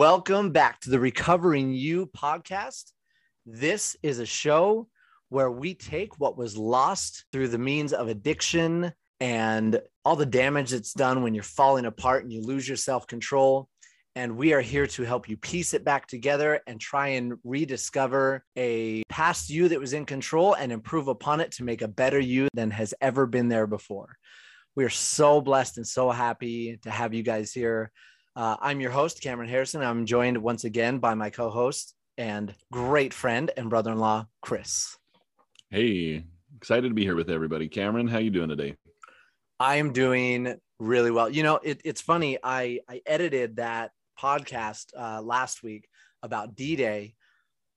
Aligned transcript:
Welcome 0.00 0.50
back 0.50 0.80
to 0.80 0.88
the 0.88 0.98
Recovering 0.98 1.74
You 1.74 2.06
podcast. 2.06 2.92
This 3.44 3.98
is 4.02 4.18
a 4.18 4.24
show 4.24 4.88
where 5.28 5.50
we 5.50 5.74
take 5.74 6.18
what 6.18 6.38
was 6.38 6.56
lost 6.56 7.26
through 7.30 7.48
the 7.48 7.58
means 7.58 7.92
of 7.92 8.08
addiction 8.08 8.94
and 9.20 9.78
all 10.02 10.16
the 10.16 10.24
damage 10.24 10.70
that's 10.70 10.94
done 10.94 11.22
when 11.22 11.34
you're 11.34 11.42
falling 11.42 11.84
apart 11.84 12.22
and 12.22 12.32
you 12.32 12.40
lose 12.40 12.66
your 12.66 12.78
self 12.78 13.06
control. 13.06 13.68
And 14.16 14.38
we 14.38 14.54
are 14.54 14.62
here 14.62 14.86
to 14.86 15.02
help 15.02 15.28
you 15.28 15.36
piece 15.36 15.74
it 15.74 15.84
back 15.84 16.06
together 16.06 16.62
and 16.66 16.80
try 16.80 17.08
and 17.08 17.34
rediscover 17.44 18.42
a 18.56 19.02
past 19.10 19.50
you 19.50 19.68
that 19.68 19.80
was 19.80 19.92
in 19.92 20.06
control 20.06 20.54
and 20.54 20.72
improve 20.72 21.08
upon 21.08 21.40
it 21.40 21.52
to 21.52 21.62
make 21.62 21.82
a 21.82 21.88
better 21.88 22.18
you 22.18 22.48
than 22.54 22.70
has 22.70 22.94
ever 23.02 23.26
been 23.26 23.48
there 23.50 23.66
before. 23.66 24.16
We 24.74 24.86
are 24.86 24.88
so 24.88 25.42
blessed 25.42 25.76
and 25.76 25.86
so 25.86 26.10
happy 26.10 26.78
to 26.84 26.90
have 26.90 27.12
you 27.12 27.22
guys 27.22 27.52
here. 27.52 27.92
Uh, 28.36 28.56
I'm 28.60 28.80
your 28.80 28.92
host, 28.92 29.20
Cameron 29.20 29.48
Harrison. 29.48 29.82
I'm 29.82 30.06
joined 30.06 30.38
once 30.38 30.64
again 30.64 30.98
by 30.98 31.14
my 31.14 31.30
co 31.30 31.50
host 31.50 31.94
and 32.16 32.54
great 32.70 33.12
friend 33.12 33.50
and 33.56 33.68
brother 33.68 33.90
in 33.92 33.98
law, 33.98 34.26
Chris. 34.40 34.96
Hey, 35.70 36.24
excited 36.56 36.88
to 36.88 36.94
be 36.94 37.02
here 37.02 37.16
with 37.16 37.28
everybody. 37.28 37.68
Cameron, 37.68 38.06
how 38.06 38.18
you 38.18 38.30
doing 38.30 38.48
today? 38.48 38.76
I 39.58 39.76
am 39.76 39.92
doing 39.92 40.54
really 40.78 41.10
well. 41.10 41.28
You 41.28 41.42
know, 41.42 41.58
it, 41.62 41.80
it's 41.84 42.00
funny. 42.00 42.38
I, 42.42 42.80
I 42.88 43.02
edited 43.04 43.56
that 43.56 43.90
podcast 44.18 44.86
uh, 44.96 45.20
last 45.22 45.62
week 45.62 45.88
about 46.22 46.54
D-Day 46.54 47.14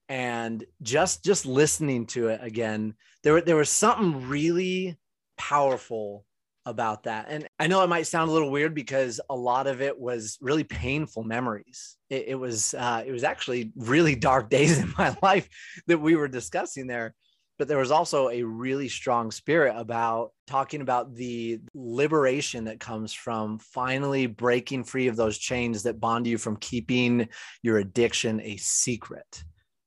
and 0.10 0.64
just 0.82 1.24
just 1.24 1.46
listening 1.46 2.06
to 2.08 2.28
it 2.28 2.42
again, 2.44 2.94
there, 3.24 3.42
there 3.42 3.56
was 3.56 3.70
something 3.70 4.28
really 4.28 4.98
powerful 5.38 6.26
about 6.66 7.04
that. 7.04 7.26
And 7.30 7.48
I 7.60 7.68
know 7.68 7.84
it 7.84 7.90
might 7.90 8.08
sound 8.08 8.30
a 8.30 8.34
little 8.34 8.52
weird 8.52 8.74
because 8.74 9.20
a 9.30 9.36
lot 9.36 9.68
of 9.68 9.82
it 9.82 10.00
was 10.00 10.38
really 10.42 10.64
painful 10.64 11.24
memories. 11.24 11.98
It, 12.10 12.26
it 12.30 12.36
was 12.36 12.74
uh, 12.74 13.04
it 13.06 13.12
was 13.12 13.24
actually 13.24 13.72
really 13.76 14.16
dark 14.30 14.50
days 14.50 14.80
in 14.80 14.94
my 14.98 15.16
life 15.22 15.50
that 15.88 16.00
we 16.00 16.16
were 16.16 16.28
discussing 16.28 16.88
there. 16.88 17.16
But 17.60 17.68
there 17.68 17.78
was 17.78 17.92
also 17.92 18.30
a 18.30 18.42
really 18.42 18.90
strong 18.90 19.30
spirit 19.30 19.76
about 19.78 20.32
talking 20.48 20.82
about 20.82 21.14
the 21.14 21.60
liberation 21.76 22.66
that 22.66 22.80
comes 22.80 23.14
from 23.14 23.60
finally 23.60 24.26
breaking 24.26 24.86
free 24.86 25.08
of 25.08 25.16
those 25.16 25.38
chains 25.38 25.84
that 25.84 26.00
bond 26.00 26.26
you 26.26 26.40
from 26.40 26.58
keeping 26.58 27.30
your 27.62 27.78
addiction 27.78 28.42
a 28.42 28.58
secret 28.58 29.44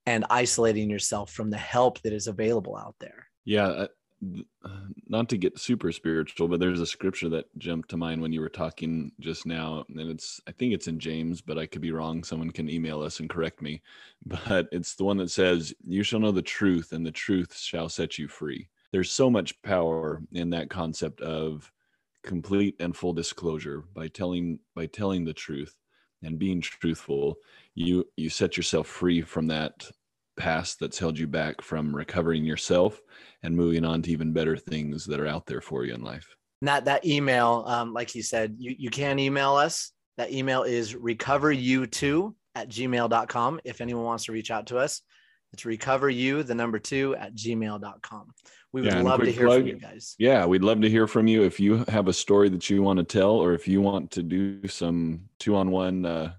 and 0.06 0.24
isolating 0.30 0.88
yourself 0.88 1.32
from 1.32 1.50
the 1.50 1.58
help 1.58 2.00
that 2.02 2.12
is 2.12 2.28
available 2.28 2.76
out 2.76 2.94
there. 3.00 3.26
Yeah, 3.44 3.86
not 5.08 5.28
to 5.28 5.36
get 5.36 5.58
super 5.58 5.92
spiritual, 5.92 6.48
but 6.48 6.60
there's 6.60 6.80
a 6.80 6.86
scripture 6.86 7.28
that 7.28 7.46
jumped 7.58 7.90
to 7.90 7.96
mind 7.96 8.22
when 8.22 8.32
you 8.32 8.40
were 8.40 8.48
talking 8.48 9.12
just 9.20 9.46
now, 9.46 9.84
and 9.88 10.10
it's 10.10 10.40
I 10.46 10.52
think 10.52 10.72
it's 10.72 10.88
in 10.88 10.98
James, 10.98 11.40
but 11.40 11.58
I 11.58 11.66
could 11.66 11.82
be 11.82 11.92
wrong. 11.92 12.24
Someone 12.24 12.50
can 12.50 12.70
email 12.70 13.02
us 13.02 13.20
and 13.20 13.30
correct 13.30 13.62
me. 13.62 13.82
But 14.26 14.68
it's 14.72 14.94
the 14.96 15.04
one 15.04 15.18
that 15.18 15.30
says, 15.30 15.74
"You 15.86 16.02
shall 16.02 16.20
know 16.20 16.32
the 16.32 16.42
truth, 16.42 16.92
and 16.92 17.04
the 17.06 17.12
truth 17.12 17.56
shall 17.56 17.88
set 17.88 18.18
you 18.18 18.28
free." 18.28 18.68
There's 18.92 19.10
so 19.12 19.30
much 19.30 19.60
power 19.62 20.22
in 20.32 20.50
that 20.50 20.70
concept 20.70 21.20
of 21.20 21.70
complete 22.24 22.74
and 22.80 22.96
full 22.96 23.12
disclosure 23.12 23.84
by 23.94 24.08
telling 24.08 24.58
by 24.74 24.86
telling 24.86 25.24
the 25.24 25.34
truth 25.34 25.76
and 26.22 26.38
being 26.38 26.60
truthful. 26.60 27.36
You 27.74 28.06
you 28.16 28.30
set 28.30 28.56
yourself 28.56 28.86
free 28.88 29.22
from 29.22 29.46
that 29.48 29.90
past 30.36 30.78
that's 30.80 30.98
held 30.98 31.18
you 31.18 31.26
back 31.26 31.62
from 31.62 31.94
recovering 31.94 32.44
yourself 32.44 33.00
and 33.42 33.56
moving 33.56 33.84
on 33.84 34.02
to 34.02 34.10
even 34.10 34.32
better 34.32 34.56
things 34.56 35.04
that 35.06 35.20
are 35.20 35.26
out 35.26 35.46
there 35.46 35.60
for 35.60 35.84
you 35.84 35.94
in 35.94 36.02
life. 36.02 36.34
And 36.60 36.68
that 36.68 36.84
that 36.86 37.04
email, 37.04 37.64
um, 37.66 37.92
like 37.92 38.14
you 38.14 38.22
said, 38.22 38.56
you, 38.58 38.74
you 38.78 38.90
can 38.90 39.18
email 39.18 39.54
us. 39.54 39.92
That 40.16 40.32
email 40.32 40.62
is 40.62 40.94
recoveryou2 40.94 42.34
at 42.54 42.68
gmail.com. 42.68 43.60
If 43.64 43.80
anyone 43.80 44.04
wants 44.04 44.24
to 44.24 44.32
reach 44.32 44.50
out 44.50 44.66
to 44.68 44.78
us, 44.78 45.02
it's 45.52 45.64
recoveryou, 45.64 46.46
the 46.46 46.54
number 46.54 46.78
two 46.78 47.14
at 47.16 47.34
gmail.com. 47.34 48.32
We 48.72 48.82
would 48.82 48.92
yeah, 48.92 49.02
love 49.02 49.20
to 49.20 49.32
hear 49.32 49.46
plug, 49.46 49.60
from 49.60 49.68
you 49.68 49.76
guys. 49.76 50.14
Yeah, 50.18 50.44
we'd 50.44 50.64
love 50.64 50.80
to 50.82 50.90
hear 50.90 51.06
from 51.06 51.26
you. 51.26 51.44
If 51.44 51.60
you 51.60 51.84
have 51.88 52.08
a 52.08 52.12
story 52.12 52.48
that 52.50 52.68
you 52.68 52.82
want 52.82 52.98
to 52.98 53.04
tell, 53.04 53.30
or 53.30 53.54
if 53.54 53.68
you 53.68 53.80
want 53.80 54.10
to 54.12 54.22
do 54.22 54.66
some 54.68 55.22
two 55.38 55.56
on 55.56 55.70
one 55.70 56.04
uh, 56.04 56.32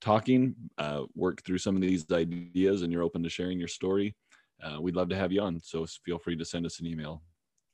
talking, 0.00 0.54
uh, 0.78 1.02
work 1.14 1.42
through 1.44 1.58
some 1.58 1.76
of 1.76 1.82
these 1.82 2.10
ideas, 2.10 2.82
and 2.82 2.92
you're 2.92 3.02
open 3.02 3.22
to 3.22 3.28
sharing 3.28 3.58
your 3.58 3.68
story, 3.68 4.14
uh, 4.62 4.80
we'd 4.80 4.96
love 4.96 5.08
to 5.08 5.16
have 5.16 5.32
you 5.32 5.40
on. 5.40 5.60
So 5.60 5.86
feel 6.04 6.18
free 6.18 6.36
to 6.36 6.44
send 6.44 6.66
us 6.66 6.80
an 6.80 6.86
email. 6.86 7.22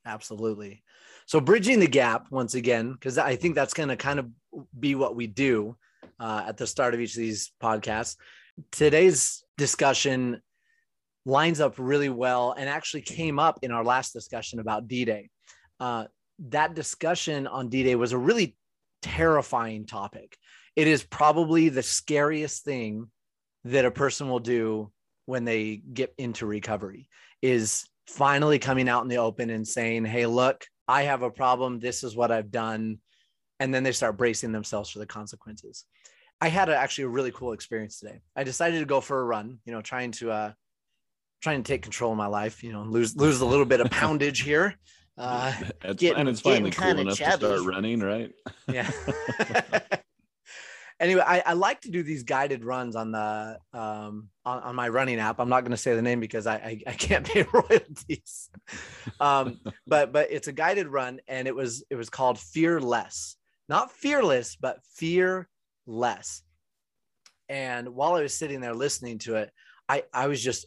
Absolutely. 0.05 0.83
So 1.25 1.41
bridging 1.41 1.79
the 1.79 1.87
gap 1.87 2.27
once 2.31 2.55
again, 2.55 2.93
because 2.93 3.17
I 3.17 3.35
think 3.35 3.55
that's 3.55 3.73
going 3.73 3.89
to 3.89 3.97
kind 3.97 4.19
of 4.19 4.29
be 4.79 4.95
what 4.95 5.15
we 5.15 5.27
do 5.27 5.75
uh, 6.19 6.45
at 6.47 6.57
the 6.57 6.65
start 6.65 6.93
of 6.93 6.99
each 6.99 7.15
of 7.15 7.19
these 7.19 7.51
podcasts. 7.61 8.15
Today's 8.71 9.43
discussion 9.57 10.41
lines 11.25 11.59
up 11.59 11.75
really 11.77 12.09
well 12.09 12.53
and 12.57 12.69
actually 12.69 13.01
came 13.01 13.37
up 13.37 13.59
in 13.61 13.71
our 13.71 13.83
last 13.83 14.13
discussion 14.13 14.59
about 14.59 14.87
D-Day. 14.87 15.29
Uh, 15.79 16.05
that 16.39 16.73
discussion 16.73 17.45
on 17.47 17.67
D-Day 17.67 17.95
was 17.95 18.13
a 18.13 18.17
really 18.17 18.55
terrifying 19.01 19.85
topic 19.85 20.37
it 20.77 20.87
is 20.87 21.03
probably 21.03 21.69
the 21.69 21.81
scariest 21.81 22.63
thing 22.63 23.07
that 23.65 23.83
a 23.83 23.91
person 23.91 24.29
will 24.29 24.39
do 24.39 24.91
when 25.25 25.43
they 25.43 25.75
get 25.75 26.13
into 26.19 26.45
recovery 26.45 27.09
is 27.41 27.83
finally 28.05 28.59
coming 28.59 28.87
out 28.87 29.01
in 29.01 29.09
the 29.09 29.17
open 29.17 29.49
and 29.49 29.67
saying, 29.67 30.05
Hey, 30.05 30.27
look, 30.27 30.63
I 30.87 31.03
have 31.03 31.23
a 31.23 31.31
problem. 31.31 31.79
This 31.79 32.03
is 32.03 32.15
what 32.15 32.31
I've 32.31 32.51
done. 32.51 32.99
And 33.59 33.73
then 33.73 33.81
they 33.81 33.91
start 33.91 34.17
bracing 34.17 34.51
themselves 34.51 34.91
for 34.91 34.99
the 34.99 35.07
consequences. 35.07 35.83
I 36.39 36.49
had 36.49 36.69
a, 36.69 36.77
actually 36.77 37.05
a 37.05 37.09
really 37.09 37.31
cool 37.31 37.53
experience 37.53 37.99
today. 37.99 38.21
I 38.35 38.43
decided 38.43 38.79
to 38.79 38.85
go 38.85 39.01
for 39.01 39.19
a 39.19 39.25
run, 39.25 39.57
you 39.65 39.73
know, 39.73 39.81
trying 39.81 40.11
to, 40.11 40.29
uh, 40.29 40.51
trying 41.41 41.63
to 41.63 41.67
take 41.67 41.81
control 41.81 42.11
of 42.11 42.19
my 42.19 42.27
life, 42.27 42.63
you 42.63 42.71
know, 42.71 42.83
lose, 42.83 43.17
lose 43.17 43.41
a 43.41 43.45
little 43.45 43.65
bit 43.65 43.81
of 43.81 43.89
poundage 43.89 44.43
here. 44.43 44.75
Uh, 45.19 45.51
getting, 45.95 46.15
and 46.15 46.29
it's 46.29 46.41
finally 46.41 46.69
cool 46.69 46.89
enough 46.89 47.17
chubby. 47.17 47.39
to 47.39 47.57
start 47.57 47.65
running, 47.65 48.01
right? 48.01 48.31
Yeah. 48.71 48.87
anyway, 50.99 51.23
I, 51.25 51.43
I, 51.45 51.53
like 51.53 51.81
to 51.81 51.91
do 51.91 52.03
these 52.03 52.23
guided 52.23 52.63
runs 52.63 52.95
on 52.95 53.11
the 53.11 53.59
um, 53.73 54.29
on, 54.45 54.63
on 54.63 54.75
my 54.75 54.89
running 54.89 55.19
app. 55.19 55.39
I'm 55.39 55.49
not 55.49 55.61
going 55.61 55.71
to 55.71 55.77
say 55.77 55.95
the 55.95 56.01
name 56.01 56.19
because 56.19 56.47
I 56.47 56.55
I, 56.55 56.81
I 56.87 56.93
can't 56.93 57.25
pay 57.25 57.45
royalties. 57.53 58.49
um, 59.19 59.59
but 59.85 60.11
but 60.11 60.31
it's 60.31 60.47
a 60.47 60.53
guided 60.53 60.87
run, 60.87 61.19
and 61.27 61.47
it 61.47 61.55
was 61.55 61.83
it 61.89 61.95
was 61.95 62.09
called 62.09 62.39
Fearless, 62.39 63.37
not 63.69 63.91
fearless, 63.91 64.55
but 64.55 64.79
fear 64.95 65.47
less. 65.85 66.41
And 67.49 67.89
while 67.89 68.15
I 68.15 68.21
was 68.21 68.33
sitting 68.33 68.61
there 68.61 68.75
listening 68.75 69.19
to 69.19 69.35
it, 69.35 69.51
I 69.87 70.03
I 70.13 70.27
was 70.27 70.41
just 70.41 70.65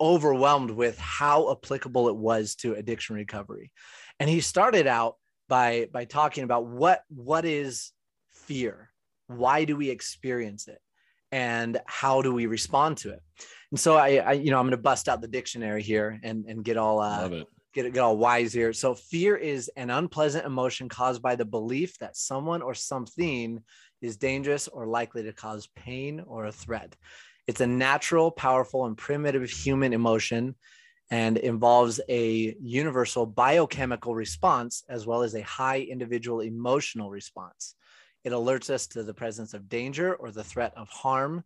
overwhelmed 0.00 0.70
with 0.70 0.98
how 0.98 1.50
applicable 1.50 2.08
it 2.08 2.16
was 2.16 2.54
to 2.54 2.74
addiction 2.74 3.16
recovery. 3.16 3.72
And 4.20 4.30
he 4.30 4.40
started 4.40 4.86
out 4.86 5.16
by 5.48 5.88
by 5.92 6.04
talking 6.04 6.44
about 6.44 6.66
what 6.66 7.02
what 7.08 7.44
is 7.44 7.92
fear 8.32 8.90
why 9.28 9.64
do 9.64 9.76
we 9.76 9.90
experience 9.90 10.68
it? 10.68 10.80
And 11.30 11.78
how 11.86 12.22
do 12.22 12.32
we 12.32 12.46
respond 12.46 12.96
to 12.98 13.10
it? 13.10 13.20
And 13.70 13.78
so 13.78 13.96
i, 13.96 14.16
I 14.16 14.32
you 14.32 14.50
know 14.50 14.58
i'm 14.58 14.64
going 14.64 14.70
to 14.72 14.78
bust 14.78 15.08
out 15.08 15.20
the 15.20 15.28
dictionary 15.28 15.82
here 15.82 16.18
and 16.22 16.46
and 16.46 16.64
get 16.64 16.76
all 16.78 17.00
uh 17.00 17.28
get 17.74 17.92
get 17.92 18.00
all 18.00 18.16
wise 18.16 18.52
here. 18.52 18.72
So 18.72 18.94
fear 18.94 19.36
is 19.36 19.70
an 19.76 19.90
unpleasant 19.90 20.46
emotion 20.46 20.88
caused 20.88 21.22
by 21.22 21.36
the 21.36 21.44
belief 21.44 21.98
that 21.98 22.16
someone 22.16 22.62
or 22.62 22.74
something 22.74 23.62
is 24.00 24.16
dangerous 24.16 24.68
or 24.68 24.86
likely 24.86 25.22
to 25.24 25.32
cause 25.32 25.68
pain 25.76 26.22
or 26.26 26.46
a 26.46 26.52
threat. 26.52 26.96
It's 27.46 27.60
a 27.60 27.66
natural 27.66 28.30
powerful 28.30 28.86
and 28.86 28.96
primitive 28.96 29.48
human 29.48 29.92
emotion 29.92 30.54
and 31.10 31.38
involves 31.38 32.00
a 32.08 32.54
universal 32.60 33.24
biochemical 33.24 34.14
response 34.14 34.84
as 34.88 35.06
well 35.06 35.22
as 35.22 35.34
a 35.34 35.42
high 35.42 35.80
individual 35.80 36.40
emotional 36.40 37.10
response 37.10 37.74
it 38.28 38.34
alerts 38.34 38.68
us 38.68 38.86
to 38.88 39.02
the 39.02 39.14
presence 39.14 39.54
of 39.54 39.68
danger 39.68 40.14
or 40.14 40.30
the 40.30 40.44
threat 40.44 40.74
of 40.76 40.88
harm. 40.90 41.44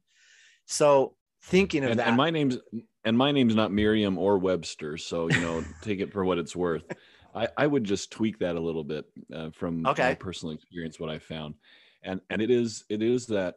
So 0.66 1.14
thinking 1.44 1.84
of 1.84 1.92
and, 1.92 2.00
that. 2.00 2.08
And 2.08 2.16
my 2.16 2.30
name's 2.30 2.58
and 3.04 3.16
my 3.16 3.30
name's 3.30 3.54
not 3.54 3.72
Merriam 3.72 4.18
or 4.18 4.38
Webster, 4.38 4.96
so 4.96 5.30
you 5.30 5.40
know, 5.40 5.64
take 5.82 6.00
it 6.00 6.12
for 6.12 6.24
what 6.24 6.38
it's 6.38 6.56
worth. 6.56 6.82
I, 7.34 7.48
I 7.56 7.66
would 7.66 7.84
just 7.84 8.10
tweak 8.10 8.40
that 8.40 8.56
a 8.56 8.60
little 8.60 8.84
bit 8.84 9.06
uh, 9.32 9.50
from 9.50 9.86
okay. 9.86 10.08
my 10.08 10.14
personal 10.14 10.54
experience, 10.54 10.98
what 10.98 11.08
I 11.08 11.18
found, 11.18 11.54
and 12.02 12.20
and 12.28 12.42
it 12.42 12.50
is 12.50 12.84
it 12.88 13.00
is 13.00 13.26
that 13.28 13.56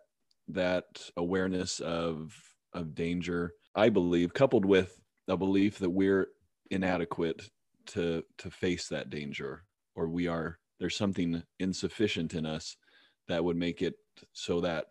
that 0.50 0.86
awareness 1.18 1.80
of 1.80 2.34
of 2.74 2.94
danger. 2.94 3.54
I 3.78 3.90
believe, 3.90 4.34
coupled 4.34 4.66
with 4.66 5.02
a 5.28 5.36
belief 5.36 5.80
that 5.80 5.90
we're 5.90 6.28
inadequate 6.70 7.50
to 7.88 8.24
to 8.38 8.52
face 8.52 8.88
that 8.90 9.10
danger, 9.10 9.64
or 9.96 10.08
we 10.08 10.28
are 10.28 10.60
there's 10.80 10.96
something 10.96 11.42
insufficient 11.60 12.34
in 12.36 12.46
us 12.46 12.78
that 13.28 13.44
would 13.44 13.58
make 13.58 13.82
it 13.82 13.96
so 14.34 14.62
that 14.62 14.86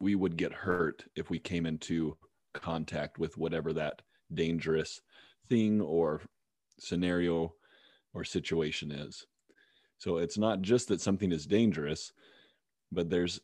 we 0.00 0.14
would 0.14 0.36
get 0.36 0.52
hurt 0.52 1.04
if 1.16 1.30
we 1.30 1.38
came 1.38 1.66
into 1.66 2.16
contact 2.54 3.18
with 3.18 3.36
whatever 3.38 3.72
that 3.72 4.02
dangerous 4.34 5.00
thing 5.48 5.80
or 5.80 6.20
scenario 6.78 7.54
or 8.14 8.24
situation 8.24 8.90
is. 8.90 9.26
So 9.98 10.18
it's 10.18 10.38
not 10.38 10.62
just 10.62 10.88
that 10.88 11.00
something 11.00 11.30
is 11.30 11.46
dangerous, 11.46 12.12
but 12.90 13.08
there's 13.08 13.40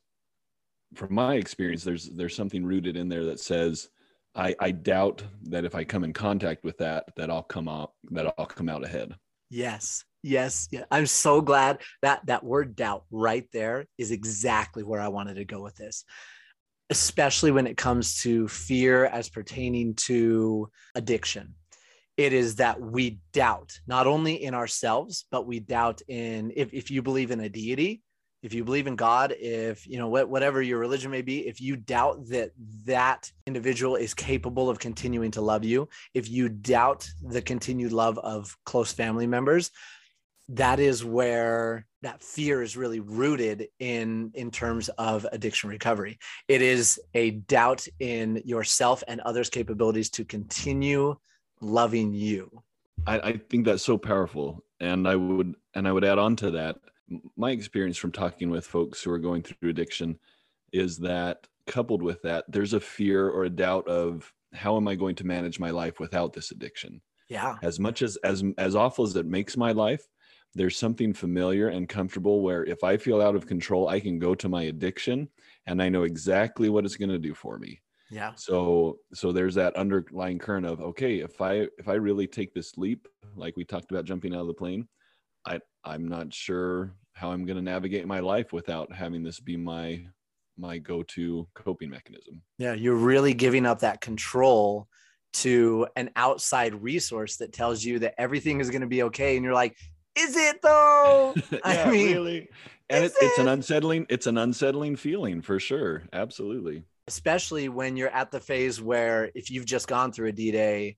from 0.95 1.15
my 1.15 1.35
experience, 1.35 1.85
there's 1.85 2.09
there's 2.11 2.35
something 2.35 2.65
rooted 2.65 2.97
in 2.97 3.09
there 3.09 3.25
that 3.27 3.41
says, 3.41 3.89
I, 4.35 4.55
I 4.59 4.71
doubt 4.71 5.23
that 5.45 5.65
if 5.65 5.75
I 5.75 5.85
come 5.85 6.05
in 6.05 6.13
contact 6.13 6.65
with 6.65 6.79
that, 6.79 7.05
that 7.17 7.31
I'll 7.31 7.43
come 7.43 7.69
out 7.69 7.93
that 8.11 8.35
I'll 8.39 8.47
come 8.47 8.69
out 8.69 8.85
ahead. 8.85 9.15
Yes. 9.51 10.05
Yes. 10.23 10.69
Yeah. 10.71 10.85
I'm 10.91 11.07
so 11.07 11.41
glad 11.41 11.81
that 12.03 12.27
that 12.27 12.45
word 12.45 12.75
doubt 12.75 13.05
right 13.11 13.47
there 13.53 13.87
is 13.99 14.11
exactly 14.11 14.83
where 14.83 15.01
I 15.01 15.09
wanted 15.09 15.35
to 15.35 15.45
go 15.45 15.63
with 15.63 15.77
this, 15.77 16.05
especially 16.91 17.51
when 17.51 17.67
it 17.67 17.77
comes 17.77 18.21
to 18.23 18.49
fear 18.49 19.05
as 19.05 19.29
pertaining 19.29 19.95
to 19.95 20.71
addiction. 20.95 21.55
It 22.17 22.33
is 22.33 22.57
that 22.57 22.81
we 22.81 23.21
doubt 23.33 23.79
not 23.87 24.09
only 24.09 24.43
in 24.43 24.55
ourselves, 24.55 25.27
but 25.31 25.47
we 25.47 25.61
doubt 25.61 26.03
in 26.09 26.53
if, 26.57 26.75
if 26.75 26.91
you 26.91 27.01
believe 27.01 27.31
in 27.31 27.39
a 27.39 27.49
deity, 27.49 28.03
if 28.43 28.55
you 28.55 28.65
believe 28.65 28.87
in 28.87 28.97
God, 28.97 29.35
if 29.39 29.87
you 29.87 29.99
know 29.99 30.09
whatever 30.09 30.63
your 30.63 30.79
religion 30.79 31.11
may 31.11 31.23
be, 31.23 31.47
if 31.47 31.61
you 31.61 31.77
doubt 31.77 32.29
that 32.29 32.51
that 32.85 33.31
individual 33.47 33.97
is 33.97 34.15
capable 34.15 34.71
of 34.71 34.79
continuing 34.79 35.31
to 35.33 35.41
love 35.41 35.65
you, 35.65 35.89
if 36.15 36.29
you 36.29 36.49
doubt 36.49 37.09
the 37.23 37.43
continued 37.43 37.93
love 37.93 38.19
of 38.19 38.57
close 38.65 38.93
family 38.93 39.27
members, 39.27 39.71
that 40.49 40.81
is 40.81 41.05
where 41.05 41.87
that 42.03 42.23
fear 42.23 42.63
is 42.63 42.77
really 42.77 43.01
rooted 43.01 43.69
in 43.81 44.31
in 44.35 44.51
terms 44.51 44.89
of 44.91 45.27
addiction 45.33 45.69
recovery. 45.69 46.19
It 46.47 46.63
is 46.63 47.01
a 47.15 47.33
doubt 47.33 47.87
in 48.01 48.41
yourself 48.45 49.03
and 49.09 49.21
others' 49.21 49.51
capabilities 49.51 50.11
to 50.11 50.25
continue 50.25 51.17
loving 51.61 52.13
you. 52.15 52.63
I, 53.07 53.19
I 53.21 53.37
think 53.51 53.65
that's 53.65 53.83
so 53.83 53.99
powerful, 53.99 54.65
and 54.81 55.07
I 55.07 55.17
would 55.17 55.55
and 55.75 55.87
I 55.87 55.93
would 55.93 56.05
add 56.05 56.19
on 56.19 56.37
to 56.37 56.51
that 56.53 56.77
my 57.37 57.51
experience 57.51 57.97
from 57.97 58.13
talking 58.13 58.51
with 58.51 58.67
folks 58.67 59.03
who 59.03 59.11
are 59.11 59.19
going 59.19 59.43
through 59.43 59.71
addiction 59.71 60.19
is 60.73 60.99
that 60.99 61.47
coupled 61.67 62.03
with 62.03 62.23
that 62.23 62.45
there's 62.49 62.73
a 62.73 62.81
fear 62.81 63.29
or 63.29 63.45
a 63.45 63.51
doubt 63.51 63.87
of 63.89 64.33
how 64.55 64.77
am 64.77 64.89
i 64.89 64.95
going 64.95 65.15
to 65.15 65.27
manage 65.27 65.59
my 65.59 65.71
life 65.71 66.01
without 66.01 66.33
this 66.33 66.51
addiction 66.51 67.01
yeah 67.29 67.57
as 67.63 67.79
much 67.79 68.03
as 68.03 68.17
as 68.25 68.43
as 68.57 68.75
awful 68.75 69.05
as 69.05 69.15
it 69.17 69.27
makes 69.27 69.57
my 69.57 69.73
life 69.73 70.07
there's 70.55 70.77
something 70.77 71.13
familiar 71.13 71.69
and 71.69 71.89
comfortable 71.89 72.43
where 72.43 72.65
if 72.65 72.83
i 72.85 72.97
feel 72.97 73.21
out 73.21 73.37
of 73.37 73.47
control 73.47 73.89
i 73.89 74.01
can 74.01 74.19
go 74.19 74.35
to 74.35 74.49
my 74.49 74.65
addiction 74.65 75.29
and 75.67 75.83
i 75.83 75.89
know 75.89 76.03
exactly 76.03 76.69
what 76.69 76.85
it's 76.85 76.97
going 76.97 77.09
to 77.09 77.19
do 77.19 77.35
for 77.35 77.59
me 77.59 77.81
yeah 78.11 78.33
so 78.37 78.99
so 79.13 79.33
there's 79.33 79.55
that 79.55 79.77
underlying 79.77 80.39
current 80.39 80.67
of 80.67 80.81
okay 80.81 81.19
if 81.19 81.41
i 81.41 81.67
if 81.79 81.89
i 81.89 81.95
really 81.95 82.27
take 82.27 82.53
this 82.55 82.77
leap 82.77 83.07
like 83.37 83.57
we 83.57 83.65
talked 83.65 83.91
about 83.91 84.05
jumping 84.05 84.35
out 84.35 84.41
of 84.41 84.47
the 84.47 84.55
plane 84.55 84.89
I 85.49 85.61
I'm 85.85 86.07
not 86.07 86.33
sure 86.33 86.95
how 87.15 87.33
I'm 87.33 87.45
going 87.45 87.57
to 87.57 87.63
navigate 87.63 88.07
my 88.07 88.21
life 88.21 88.53
without 88.53 88.93
having 88.93 89.23
this 89.23 89.41
be 89.41 89.57
my 89.57 90.05
my 90.57 90.79
go-to 90.79 91.47
coping 91.55 91.91
mechanism. 91.91 92.43
Yeah, 92.59 92.75
you're 92.75 92.97
really 92.97 93.33
giving 93.33 93.65
up 93.65 93.81
that 93.81 94.01
control 94.01 94.89
to 95.35 95.87
an 95.95 96.11
outside 96.17 96.75
resource 96.83 97.37
that 97.37 97.53
tells 97.53 97.85
you 97.85 98.01
that 98.01 98.15
everything 98.19 98.61
is 98.61 98.71
going 98.71 98.81
to 98.81 98.89
be 98.89 99.05
okay 99.05 99.37
and 99.37 99.45
you're 99.45 99.55
like, 99.55 99.77
"Is 100.19 100.37
it 100.37 100.63
though?" 100.63 101.35
yeah, 101.51 101.59
I 101.65 101.91
mean, 101.91 102.13
really. 102.13 102.49
And 102.91 103.05
it, 103.05 103.13
it's 103.21 103.39
an 103.39 103.49
unsettling 103.49 104.07
it's 104.09 104.27
an 104.27 104.39
unsettling 104.39 104.97
feeling 104.97 105.43
for 105.43 105.61
sure. 105.61 106.05
Absolutely. 106.13 106.85
Especially 107.07 107.69
when 107.69 107.97
you're 107.97 108.11
at 108.11 108.31
the 108.31 108.41
phase 108.41 108.81
where 108.81 109.31
if 109.35 109.51
you've 109.51 109.65
just 109.65 109.89
gone 109.89 110.13
through 110.13 110.29
a 110.29 110.33
D-day, 110.33 110.97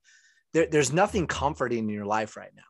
there, 0.53 0.67
there's 0.67 0.93
nothing 0.93 1.29
comforting 1.29 1.89
in 1.89 1.89
your 1.89 2.05
life 2.07 2.37
right 2.37 2.51
now 2.57 2.63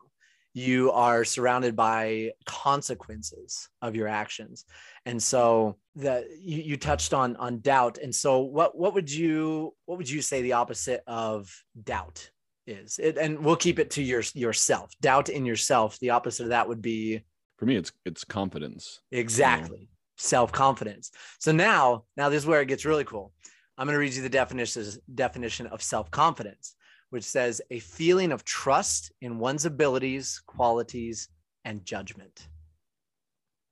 you 0.53 0.91
are 0.91 1.25
surrounded 1.25 1.77
by 1.77 2.33
consequences 2.45 3.69
of 3.83 3.95
your 3.95 4.09
actions 4.09 4.65
and 5.07 5.23
so 5.23 5.77
that 5.95 6.25
you, 6.41 6.63
you 6.63 6.77
touched 6.77 7.15
on 7.15 7.37
on 7.37 7.61
doubt 7.61 7.99
and 7.99 8.15
so 8.15 8.41
what 8.41 8.77
what 8.77 8.95
would 8.95 9.11
you 9.11 9.73
what 9.87 9.99
would 9.99 10.11
you 10.11 10.21
say 10.21 10.43
the 10.43 10.55
opposite 10.55 11.03
of 11.07 11.51
doubt 11.85 12.31
is. 12.71 12.99
It, 12.99 13.17
and 13.19 13.39
we'll 13.45 13.57
keep 13.57 13.79
it 13.79 13.91
to 13.93 14.03
your 14.03 14.23
yourself. 14.35 14.93
Doubt 15.01 15.29
in 15.29 15.45
yourself 15.45 15.99
the 15.99 16.11
opposite 16.11 16.45
of 16.45 16.49
that 16.51 16.69
would 16.69 16.83
be 16.83 17.23
for 17.59 17.67
me 17.67 17.77
it's 17.77 17.93
it's 18.05 18.25
confidence 18.25 19.01
exactly 19.13 19.79
you 19.79 19.85
know? 19.85 19.91
self-confidence. 20.17 21.11
So 21.39 21.53
now 21.53 22.05
now 22.17 22.29
this 22.29 22.43
is 22.43 22.47
where 22.47 22.61
it 22.61 22.69
gets 22.69 22.85
really 22.85 23.05
cool. 23.05 23.33
I'm 23.77 23.87
going 23.87 23.95
to 23.95 24.01
read 24.01 24.15
you 24.15 24.23
the 24.23 24.29
definition 24.29 24.85
definition 25.15 25.67
of 25.67 25.83
self-confidence 25.83 26.77
which 27.11 27.25
says 27.25 27.61
a 27.71 27.81
feeling 27.81 28.33
of 28.33 28.45
trust 28.45 29.13
in 29.21 29.39
one's 29.39 29.67
abilities, 29.67 30.41
qualities, 30.47 31.29
and 31.65 31.85
judgment. 31.85 32.49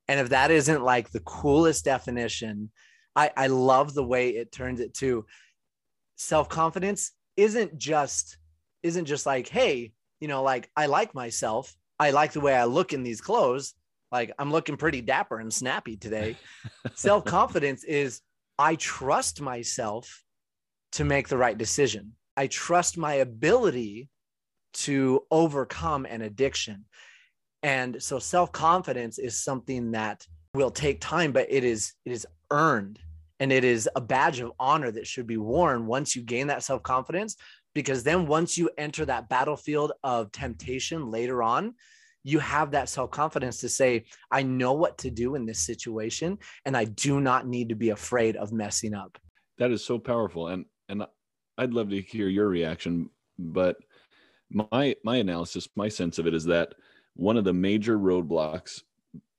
And 0.09 0.21
if 0.21 0.31
that 0.31 0.51
isn't 0.51 0.83
like 0.83 1.11
the 1.11 1.21
coolest 1.21 1.85
definition, 1.85 2.71
I, 3.15 3.31
I 3.37 3.47
love 3.47 3.95
the 3.95 4.05
way 4.05 4.31
it 4.31 4.53
turns 4.53 4.81
it 4.81 4.95
to 4.95 5.25
self-confidence 6.17 7.13
isn't 7.37 7.79
just 7.79 8.39
isn't 8.83 9.07
just 9.07 9.27
like, 9.27 9.49
hey, 9.49 9.93
you 10.21 10.29
know, 10.29 10.43
like 10.43 10.71
I 10.77 10.87
like 10.87 11.15
myself. 11.15 11.75
I 11.99 12.11
like 12.11 12.33
the 12.33 12.41
way 12.41 12.55
I 12.55 12.65
look 12.65 12.93
in 12.93 13.03
these 13.03 13.21
clothes. 13.21 13.75
Like 14.11 14.33
I'm 14.39 14.53
looking 14.53 14.77
pretty 14.77 15.01
dapper 15.01 15.39
and 15.39 15.53
snappy 15.53 15.97
today. 15.97 16.37
self-confidence 16.95 17.85
is 17.85 18.21
I 18.59 18.77
trust 18.77 19.41
myself 19.41 20.25
to 20.93 21.05
make 21.05 21.29
the 21.29 21.37
right 21.37 21.57
decision. 21.57 22.13
I 22.37 22.47
trust 22.47 22.97
my 22.97 23.15
ability 23.15 24.09
to 24.75 25.25
overcome 25.31 26.07
an 26.07 26.23
addiction. 26.23 26.85
And 27.63 28.03
so 28.03 28.19
self-confidence 28.19 29.19
is 29.19 29.43
something 29.43 29.93
that 29.93 30.25
will 30.55 30.71
take 30.71 31.01
time, 31.01 31.33
but 31.33 31.47
it 31.51 31.65
is 31.65 31.93
it 32.05 32.13
is 32.13 32.27
earned 32.51 32.99
and 33.41 33.53
it 33.53 33.65
is 33.65 33.89
a 33.95 34.01
badge 34.01 34.41
of 34.41 34.53
honor 34.59 34.91
that 34.91 35.07
should 35.07 35.27
be 35.27 35.37
worn 35.37 35.87
once 35.87 36.17
you 36.17 36.23
gain 36.23 36.49
that 36.49 36.63
self-confidence 36.63 37.37
because 37.75 38.03
then 38.03 38.27
once 38.27 38.57
you 38.57 38.71
enter 38.79 39.05
that 39.05 39.29
battlefield 39.29 39.93
of 40.03 40.31
temptation 40.33 41.11
later 41.11 41.43
on 41.43 41.75
you 42.25 42.39
have 42.39 42.73
that 42.73 42.89
self-confidence 42.89 43.59
to 43.59 43.69
say 43.69 44.05
i 44.31 44.43
know 44.43 44.73
what 44.73 44.99
to 44.99 45.11
do 45.11 45.35
in 45.35 45.47
this 45.47 45.61
situation 45.61 46.39
and 46.65 46.77
i 46.77 46.85
do 46.85 47.21
not 47.21 47.47
need 47.47 47.69
to 47.69 47.75
be 47.75 47.91
afraid 47.91 48.37
of 48.37 48.53
messing 48.53 48.95
up 48.95 49.19
that 49.59 49.71
is 49.71 49.85
so 49.85 49.99
powerful 49.99 50.49
and 50.49 50.65
and 50.89 51.05
I'd 51.59 51.75
love 51.75 51.91
to 51.91 52.01
hear 52.01 52.29
your 52.29 52.49
reaction, 52.49 53.11
but 53.39 53.77
my 54.51 54.95
my 55.05 55.17
analysis, 55.17 55.69
my 55.77 55.89
sense 55.89 56.19
of 56.19 56.27
it 56.27 56.33
is 56.33 56.45
that 56.45 56.75
one 57.15 57.37
of 57.37 57.45
the 57.45 57.53
major 57.53 57.99
roadblocks 57.99 58.83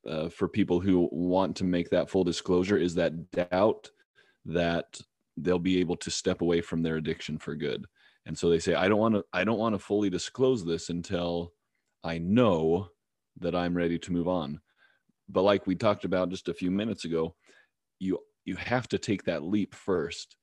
uh, 0.07 0.27
for 0.27 0.47
people 0.47 0.81
who 0.81 1.07
want 1.11 1.55
to 1.55 1.63
make 1.63 1.89
that 1.89 2.09
full 2.09 2.25
disclosure 2.25 2.77
is 2.77 2.93
that 2.95 3.31
doubt 3.31 3.89
that 4.45 4.99
they'll 5.37 5.57
be 5.57 5.79
able 5.79 5.95
to 5.95 6.11
step 6.11 6.41
away 6.41 6.59
from 6.59 6.83
their 6.83 6.97
addiction 6.97 7.37
for 7.37 7.55
good. 7.55 7.85
And 8.29 8.37
so 8.37 8.47
they 8.47 8.59
say, 8.59 8.75
I 8.75 8.87
don't 8.87 8.99
want 8.99 9.15
to 9.15 9.25
I 9.33 9.43
don't 9.43 9.57
want 9.57 9.73
to 9.73 9.79
fully 9.79 10.07
disclose 10.07 10.63
this 10.63 10.89
until 10.91 11.51
I 12.03 12.19
know 12.19 12.89
that 13.39 13.55
I'm 13.55 13.75
ready 13.75 13.97
to 13.97 14.11
move 14.13 14.27
on. 14.27 14.61
But 15.29 15.41
like 15.41 15.65
we 15.65 15.73
talked 15.73 16.05
about 16.05 16.29
just 16.29 16.47
a 16.47 16.53
few 16.53 16.69
minutes 16.69 17.05
ago, 17.05 17.33
you 17.97 18.19
you 18.45 18.55
have 18.55 18.87
to 18.89 18.99
take 18.99 19.23
that 19.23 19.41
leap 19.41 19.73
first 19.73 20.35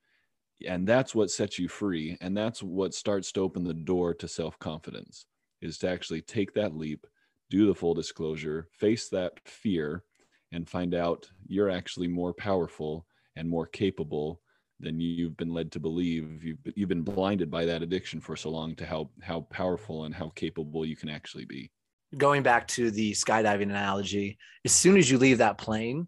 and 0.66 0.85
that's 0.85 1.14
what 1.14 1.31
sets 1.31 1.61
you 1.61 1.69
free 1.69 2.19
and 2.21 2.37
that's 2.37 2.61
what 2.61 2.93
starts 2.93 3.31
to 3.31 3.40
open 3.40 3.62
the 3.62 3.73
door 3.73 4.12
to 4.14 4.26
self-confidence 4.26 5.26
is 5.62 5.78
to 5.78 5.88
actually 5.88 6.23
take 6.23 6.52
that 6.55 6.75
leap 6.75 7.07
do 7.50 7.69
the 7.69 7.75
full 7.75 7.95
disclosure 7.95 8.66
face 8.73 9.09
that 9.09 9.33
fear 9.45 10.02
and 10.50 10.69
find 10.69 10.93
out 10.93 11.31
you're 11.47 11.71
actually 11.71 12.09
more 12.09 12.35
powerful 12.35 13.07
and 13.37 13.49
more 13.49 13.66
capable 13.66 14.40
than 14.80 15.00
you've 15.00 15.37
been 15.37 15.52
led 15.52 15.73
to 15.73 15.80
believe 15.80 16.45
you've, 16.45 16.59
you've 16.75 16.88
been 16.88 17.02
blinded 17.02 17.50
by 17.50 17.64
that 17.64 17.83
addiction 17.83 18.21
for 18.21 18.37
so 18.37 18.50
long 18.50 18.75
to 18.76 18.85
how 18.85 19.09
how 19.23 19.40
powerful 19.42 20.04
and 20.04 20.14
how 20.14 20.28
capable 20.35 20.85
you 20.85 20.97
can 20.97 21.09
actually 21.09 21.45
be 21.45 21.71
going 22.16 22.42
back 22.42 22.68
to 22.68 22.90
the 22.90 23.12
skydiving 23.12 23.62
analogy 23.62 24.38
as 24.64 24.73
soon 24.73 24.97
as 24.97 25.11
you 25.11 25.18
leave 25.18 25.38
that 25.38 25.59
plane 25.59 26.06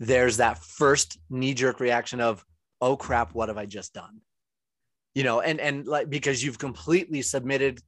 there's 0.00 0.38
that 0.38 0.58
first 0.58 1.18
knee 1.30 1.54
jerk 1.54 1.78
reaction 1.78 2.20
of 2.20 2.44
oh 2.82 2.96
crap, 2.96 3.32
what 3.32 3.48
have 3.48 3.56
I 3.56 3.64
just 3.64 3.94
done? 3.94 4.20
You 5.14 5.22
know, 5.22 5.40
and 5.40 5.60
and 5.60 5.86
like 5.86 6.10
because 6.10 6.44
you've 6.44 6.58
completely 6.58 7.22
submitted 7.22 7.80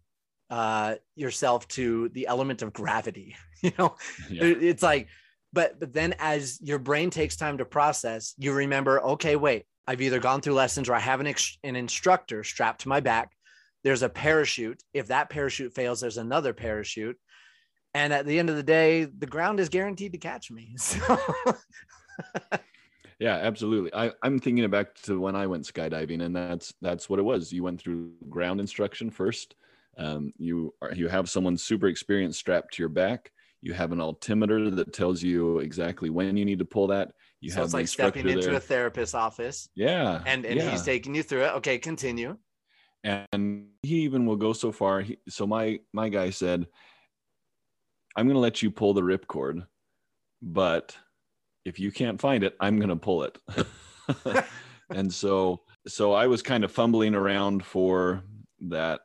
uh 0.49 0.95
yourself 1.17 1.67
to 1.69 2.09
the 2.11 2.27
element 2.29 2.63
of 2.63 2.73
gravity, 2.73 3.37
you 3.63 3.73
know, 3.79 3.97
yeah. 4.31 4.45
it's 4.45 4.83
like, 4.83 5.09
but 5.53 5.81
but 5.81 5.93
then 5.93 6.15
as 6.19 6.61
your 6.63 6.79
brain 6.79 7.11
takes 7.11 7.37
time 7.37 7.59
to 7.59 7.65
process, 7.65 8.35
you 8.39 8.53
remember, 8.53 9.03
okay, 9.03 9.37
wait, 9.37 9.65
I've 9.87 10.01
either 10.01 10.19
gone 10.19 10.41
through 10.41 10.55
lessons 10.55 10.89
or 10.89 10.95
I 10.95 11.01
have 11.01 11.21
an, 11.21 11.27
ex- 11.27 11.59
an 11.63 11.77
instructor 11.77 12.43
strapped 12.45 12.83
to 12.83 12.89
my 12.89 13.01
back. 13.01 13.33
There's 13.83 14.03
a 14.03 14.09
parachute. 14.09 14.83
If 14.95 15.09
that 15.09 15.29
parachute 15.29 15.75
fails, 15.75 16.01
there's 16.01 16.17
another 16.17 16.55
parachute. 16.55 17.19
And 17.93 18.13
at 18.13 18.27
the 18.27 18.39
end 18.39 18.51
of 18.51 18.57
the 18.57 18.63
day, 18.63 19.05
the 19.05 19.27
ground 19.27 19.61
is 19.61 19.69
guaranteed 19.69 20.13
to 20.13 20.19
catch 20.19 20.51
me. 20.51 20.77
So 20.79 20.99
yeah 23.19 23.37
absolutely 23.37 23.93
I, 23.95 24.13
i'm 24.23 24.39
thinking 24.39 24.69
back 24.71 24.95
to 25.03 25.21
when 25.21 25.37
i 25.37 25.47
went 25.47 25.65
skydiving 25.65 26.23
and 26.23 26.35
that's 26.35 26.75
that's 26.81 27.09
what 27.09 27.19
it 27.19 27.23
was 27.23 27.53
you 27.53 27.63
went 27.63 27.81
through 27.81 28.13
ground 28.29 28.61
instruction 28.61 29.11
first 29.11 29.55
um, 29.97 30.33
you 30.39 30.75
are, 30.83 30.93
you 30.93 31.07
have 31.07 31.31
someone 31.31 31.57
super 31.57 31.87
experienced 31.87 32.41
strapped 32.41 32.75
to 32.75 32.83
your 32.83 32.89
back 32.89 33.31
you 33.63 33.73
have 33.73 33.93
an 33.93 34.01
altimeter 34.01 34.71
that 34.71 34.93
tells 34.93 35.23
you 35.23 35.61
exactly 35.61 36.11
when 36.11 36.37
you 36.37 36.45
need 36.45 36.59
to 36.59 36.65
pull 36.65 36.89
that 36.89 37.13
You 37.45 37.51
so 37.51 37.63
it's 37.63 37.75
like 37.75 37.89
stepping 37.89 38.27
into 38.27 38.47
there. 38.47 38.55
a 38.55 38.61
therapist's 38.61 39.15
office. 39.15 39.69
Yeah. 39.75 40.23
And 40.25 40.47
and 40.47 40.57
yeah. 40.57 40.71
he's 40.71 40.81
taking 40.81 41.15
you 41.15 41.23
through 41.23 41.43
it. 41.43 41.53
Okay, 41.57 41.77
continue. 41.77 42.39
And 43.05 43.67
he 43.83 43.97
even 43.97 44.25
will 44.25 44.37
go 44.37 44.55
so 44.55 44.73
far. 44.73 45.03
He, 45.03 45.19
so 45.29 45.47
my 45.47 45.79
my 45.93 46.09
guy 46.09 46.31
said, 46.31 46.67
I'm 48.17 48.27
gonna 48.27 48.39
let 48.39 48.63
you 48.63 48.71
pull 48.71 48.95
the 48.95 49.03
ripcord, 49.03 49.67
but 50.41 50.97
if 51.67 51.79
you 51.79 51.93
can't 51.93 52.19
find 52.19 52.45
it, 52.45 52.57
I'm 52.61 52.81
gonna 52.81 52.97
pull 52.97 53.25
it. 53.25 53.39
and 54.91 55.13
so 55.13 55.61
so 55.87 56.15
I 56.15 56.27
was 56.27 56.41
kind 56.41 56.65
of 56.65 56.73
fumbling 56.73 57.15
around 57.15 57.63
for 57.63 58.23
that 58.71 59.03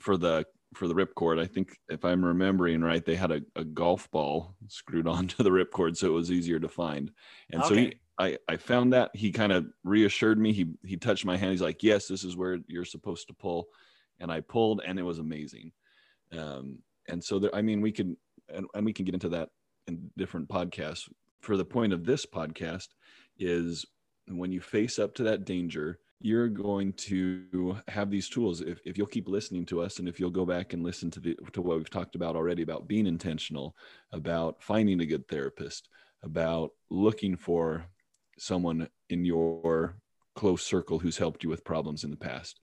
for 0.00 0.16
the 0.16 0.44
for 0.76 0.86
the 0.86 0.94
ripcord. 0.94 1.40
I 1.40 1.46
think 1.46 1.78
if 1.88 2.04
I'm 2.04 2.24
remembering 2.24 2.82
right, 2.82 3.04
they 3.04 3.16
had 3.16 3.32
a, 3.32 3.40
a 3.56 3.64
golf 3.64 4.10
ball 4.10 4.54
screwed 4.68 5.08
onto 5.08 5.42
the 5.42 5.50
ripcord, 5.50 5.96
so 5.96 6.08
it 6.08 6.12
was 6.12 6.30
easier 6.30 6.60
to 6.60 6.68
find. 6.68 7.10
And 7.50 7.62
okay. 7.62 7.68
so 7.68 7.74
he, 7.74 7.94
I, 8.18 8.38
I 8.48 8.56
found 8.56 8.92
that 8.92 9.10
he 9.14 9.32
kind 9.32 9.52
of 9.52 9.66
reassured 9.84 10.38
me. 10.38 10.52
He 10.52 10.66
he 10.84 10.96
touched 10.96 11.24
my 11.24 11.36
hand. 11.36 11.52
He's 11.52 11.62
like, 11.62 11.82
"Yes, 11.82 12.06
this 12.06 12.24
is 12.24 12.36
where 12.36 12.58
you're 12.68 12.84
supposed 12.84 13.28
to 13.28 13.34
pull," 13.34 13.68
and 14.20 14.30
I 14.30 14.40
pulled, 14.40 14.82
and 14.86 14.98
it 14.98 15.02
was 15.02 15.18
amazing. 15.18 15.72
Um, 16.36 16.78
and 17.08 17.22
so 17.22 17.38
there, 17.38 17.54
I 17.54 17.62
mean, 17.62 17.80
we 17.80 17.92
can 17.92 18.16
and, 18.48 18.66
and 18.74 18.84
we 18.84 18.92
can 18.92 19.04
get 19.04 19.14
into 19.14 19.30
that 19.30 19.50
in 19.86 20.10
different 20.16 20.48
podcasts. 20.48 21.08
For 21.40 21.56
the 21.56 21.64
point 21.64 21.92
of 21.92 22.04
this 22.04 22.26
podcast 22.26 22.88
is 23.38 23.84
when 24.28 24.50
you 24.50 24.60
face 24.60 24.98
up 24.98 25.14
to 25.16 25.24
that 25.24 25.44
danger, 25.44 26.00
you're 26.20 26.48
going 26.48 26.92
to 26.94 27.76
have 27.88 28.10
these 28.10 28.28
tools. 28.28 28.60
If, 28.60 28.80
if 28.84 28.96
you'll 28.96 29.06
keep 29.06 29.28
listening 29.28 29.66
to 29.66 29.82
us 29.82 29.98
and 29.98 30.08
if 30.08 30.18
you'll 30.18 30.30
go 30.30 30.46
back 30.46 30.72
and 30.72 30.82
listen 30.82 31.10
to 31.12 31.20
the 31.20 31.36
to 31.52 31.62
what 31.62 31.76
we've 31.76 31.90
talked 31.90 32.14
about 32.14 32.36
already 32.36 32.62
about 32.62 32.88
being 32.88 33.06
intentional 33.06 33.76
about 34.12 34.62
finding 34.62 35.00
a 35.00 35.06
good 35.06 35.28
therapist 35.28 35.88
about 36.22 36.70
looking 36.90 37.36
for 37.36 37.84
someone 38.38 38.88
in 39.10 39.24
your 39.24 39.96
close 40.34 40.62
circle 40.62 40.98
who's 40.98 41.18
helped 41.18 41.42
you 41.42 41.50
with 41.50 41.64
problems 41.64 42.04
in 42.04 42.10
the 42.10 42.16
past 42.16 42.60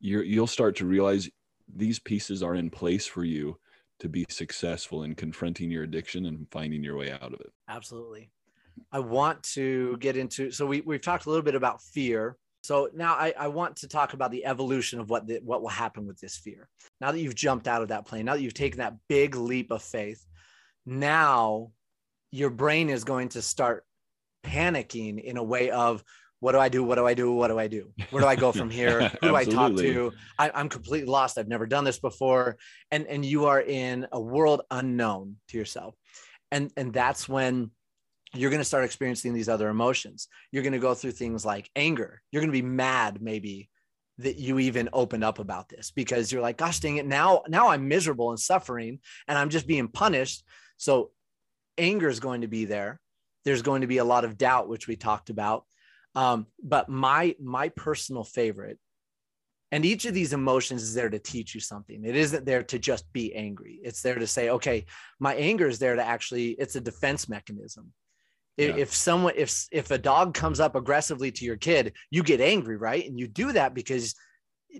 you 0.00 0.22
you'll 0.22 0.46
start 0.46 0.76
to 0.76 0.86
realize 0.86 1.28
these 1.76 1.98
pieces 1.98 2.42
are 2.42 2.54
in 2.54 2.70
place 2.70 3.06
for 3.06 3.24
you 3.24 3.56
to 3.98 4.08
be 4.08 4.26
successful 4.28 5.02
in 5.04 5.14
confronting 5.14 5.70
your 5.70 5.84
addiction 5.84 6.26
and 6.26 6.46
finding 6.50 6.82
your 6.82 6.96
way 6.96 7.12
out 7.12 7.34
of 7.34 7.40
it. 7.40 7.52
Absolutely. 7.68 8.30
I 8.90 8.98
want 8.98 9.42
to 9.54 9.96
get 9.98 10.16
into 10.16 10.50
so 10.50 10.66
we, 10.66 10.80
we've 10.80 11.02
talked 11.02 11.26
a 11.26 11.28
little 11.28 11.44
bit 11.44 11.54
about 11.54 11.82
fear 11.82 12.36
so 12.62 12.90
now 12.94 13.14
I, 13.14 13.32
I 13.38 13.48
want 13.48 13.76
to 13.76 13.88
talk 13.88 14.12
about 14.12 14.30
the 14.30 14.44
evolution 14.44 15.00
of 15.00 15.08
what 15.08 15.26
the, 15.26 15.40
what 15.42 15.62
will 15.62 15.68
happen 15.68 16.06
with 16.06 16.18
this 16.20 16.36
fear. 16.36 16.68
Now 17.00 17.10
that 17.10 17.20
you've 17.20 17.34
jumped 17.34 17.66
out 17.66 17.82
of 17.82 17.88
that 17.88 18.06
plane, 18.06 18.26
now 18.26 18.34
that 18.34 18.42
you've 18.42 18.54
taken 18.54 18.78
that 18.78 18.96
big 19.08 19.34
leap 19.34 19.70
of 19.70 19.82
faith, 19.82 20.24
now 20.84 21.70
your 22.30 22.50
brain 22.50 22.90
is 22.90 23.04
going 23.04 23.30
to 23.30 23.42
start 23.42 23.84
panicking 24.44 25.22
in 25.22 25.36
a 25.36 25.42
way 25.42 25.70
of 25.70 26.04
what 26.40 26.52
do 26.52 26.58
I 26.58 26.70
do? 26.70 26.82
What 26.82 26.94
do 26.94 27.06
I 27.06 27.12
do? 27.12 27.32
What 27.32 27.48
do 27.48 27.58
I 27.58 27.66
do? 27.66 27.92
Where 28.10 28.22
do 28.22 28.28
I 28.28 28.34
go 28.34 28.50
from 28.50 28.70
here? 28.70 29.08
Who 29.20 29.28
do 29.28 29.36
I 29.36 29.44
talk 29.44 29.76
to? 29.76 30.12
I, 30.38 30.50
I'm 30.54 30.70
completely 30.70 31.10
lost. 31.10 31.36
I've 31.36 31.48
never 31.48 31.66
done 31.66 31.84
this 31.84 31.98
before. 31.98 32.56
And 32.90 33.06
and 33.06 33.24
you 33.24 33.44
are 33.44 33.60
in 33.60 34.06
a 34.10 34.20
world 34.20 34.62
unknown 34.70 35.36
to 35.48 35.58
yourself. 35.58 35.94
And 36.50 36.72
and 36.78 36.94
that's 36.94 37.28
when 37.28 37.72
you're 38.34 38.50
going 38.50 38.60
to 38.60 38.64
start 38.64 38.84
experiencing 38.84 39.34
these 39.34 39.48
other 39.48 39.68
emotions. 39.68 40.28
You're 40.52 40.62
going 40.62 40.72
to 40.72 40.78
go 40.78 40.94
through 40.94 41.12
things 41.12 41.44
like 41.44 41.70
anger. 41.74 42.22
You're 42.30 42.42
going 42.42 42.52
to 42.52 42.62
be 42.62 42.66
mad, 42.66 43.20
maybe 43.20 43.68
that 44.18 44.36
you 44.36 44.58
even 44.58 44.88
opened 44.92 45.24
up 45.24 45.38
about 45.38 45.68
this 45.68 45.90
because 45.90 46.30
you're 46.30 46.42
like, 46.42 46.58
gosh 46.58 46.80
dang 46.80 46.98
it, 46.98 47.06
now, 47.06 47.42
now 47.48 47.68
I'm 47.68 47.88
miserable 47.88 48.30
and 48.30 48.38
suffering 48.38 49.00
and 49.26 49.38
I'm 49.38 49.48
just 49.48 49.66
being 49.66 49.88
punished. 49.88 50.44
So 50.76 51.10
anger 51.78 52.08
is 52.08 52.20
going 52.20 52.42
to 52.42 52.48
be 52.48 52.66
there. 52.66 53.00
There's 53.44 53.62
going 53.62 53.80
to 53.80 53.86
be 53.86 53.98
a 53.98 54.04
lot 54.04 54.24
of 54.24 54.36
doubt, 54.36 54.68
which 54.68 54.86
we 54.86 54.96
talked 54.96 55.30
about. 55.30 55.64
Um, 56.14 56.46
but 56.62 56.88
my 56.88 57.36
my 57.40 57.68
personal 57.70 58.24
favorite, 58.24 58.78
and 59.72 59.84
each 59.84 60.04
of 60.04 60.12
these 60.12 60.32
emotions 60.32 60.82
is 60.82 60.92
there 60.92 61.08
to 61.08 61.18
teach 61.18 61.54
you 61.54 61.60
something. 61.60 62.04
It 62.04 62.16
isn't 62.16 62.44
there 62.44 62.64
to 62.64 62.78
just 62.78 63.10
be 63.12 63.34
angry. 63.34 63.80
It's 63.82 64.02
there 64.02 64.16
to 64.16 64.26
say, 64.26 64.50
okay, 64.50 64.86
my 65.20 65.34
anger 65.34 65.68
is 65.68 65.78
there 65.78 65.94
to 65.94 66.04
actually, 66.04 66.50
it's 66.50 66.74
a 66.74 66.80
defense 66.80 67.28
mechanism 67.28 67.92
yeah. 68.68 68.76
if 68.76 68.94
someone 68.94 69.34
if 69.36 69.66
if 69.72 69.90
a 69.90 69.98
dog 69.98 70.34
comes 70.34 70.60
up 70.60 70.74
aggressively 70.74 71.30
to 71.32 71.44
your 71.44 71.56
kid 71.56 71.92
you 72.10 72.22
get 72.22 72.40
angry 72.40 72.76
right? 72.76 73.06
And 73.06 73.18
you 73.18 73.28
do 73.28 73.52
that 73.52 73.74
because 73.74 74.14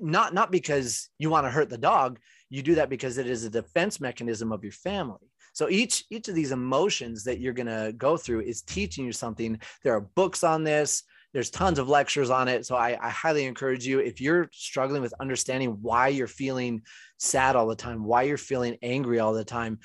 not 0.00 0.34
not 0.34 0.50
because 0.50 1.08
you 1.18 1.30
want 1.30 1.46
to 1.46 1.50
hurt 1.50 1.68
the 1.68 1.78
dog. 1.78 2.18
You 2.48 2.62
do 2.62 2.74
that 2.76 2.90
because 2.90 3.18
it 3.18 3.26
is 3.26 3.44
a 3.44 3.50
defense 3.50 4.00
mechanism 4.00 4.52
of 4.52 4.62
your 4.62 4.72
family. 4.72 5.18
So 5.52 5.68
each 5.68 6.04
each 6.10 6.28
of 6.28 6.34
these 6.34 6.52
emotions 6.52 7.24
that 7.24 7.40
you're 7.40 7.52
going 7.52 7.66
to 7.66 7.92
go 7.96 8.16
through 8.16 8.42
is 8.42 8.62
teaching 8.62 9.04
you 9.04 9.12
something. 9.12 9.58
There 9.82 9.94
are 9.94 10.00
books 10.00 10.44
on 10.44 10.64
this. 10.64 11.02
There's 11.32 11.50
tons 11.50 11.78
of 11.78 11.88
lectures 11.88 12.30
on 12.30 12.48
it. 12.48 12.66
So 12.66 12.74
I, 12.74 12.98
I 13.00 13.08
highly 13.08 13.44
encourage 13.44 13.86
you 13.86 14.00
if 14.00 14.20
you're 14.20 14.48
struggling 14.52 15.00
with 15.00 15.14
understanding 15.20 15.78
why 15.80 16.08
you're 16.08 16.26
feeling 16.26 16.82
sad 17.18 17.54
all 17.54 17.66
the 17.66 17.76
time 17.76 18.02
why 18.02 18.22
you're 18.22 18.38
feeling 18.38 18.78
angry 18.82 19.20
all 19.20 19.34
the 19.34 19.44
time 19.44 19.78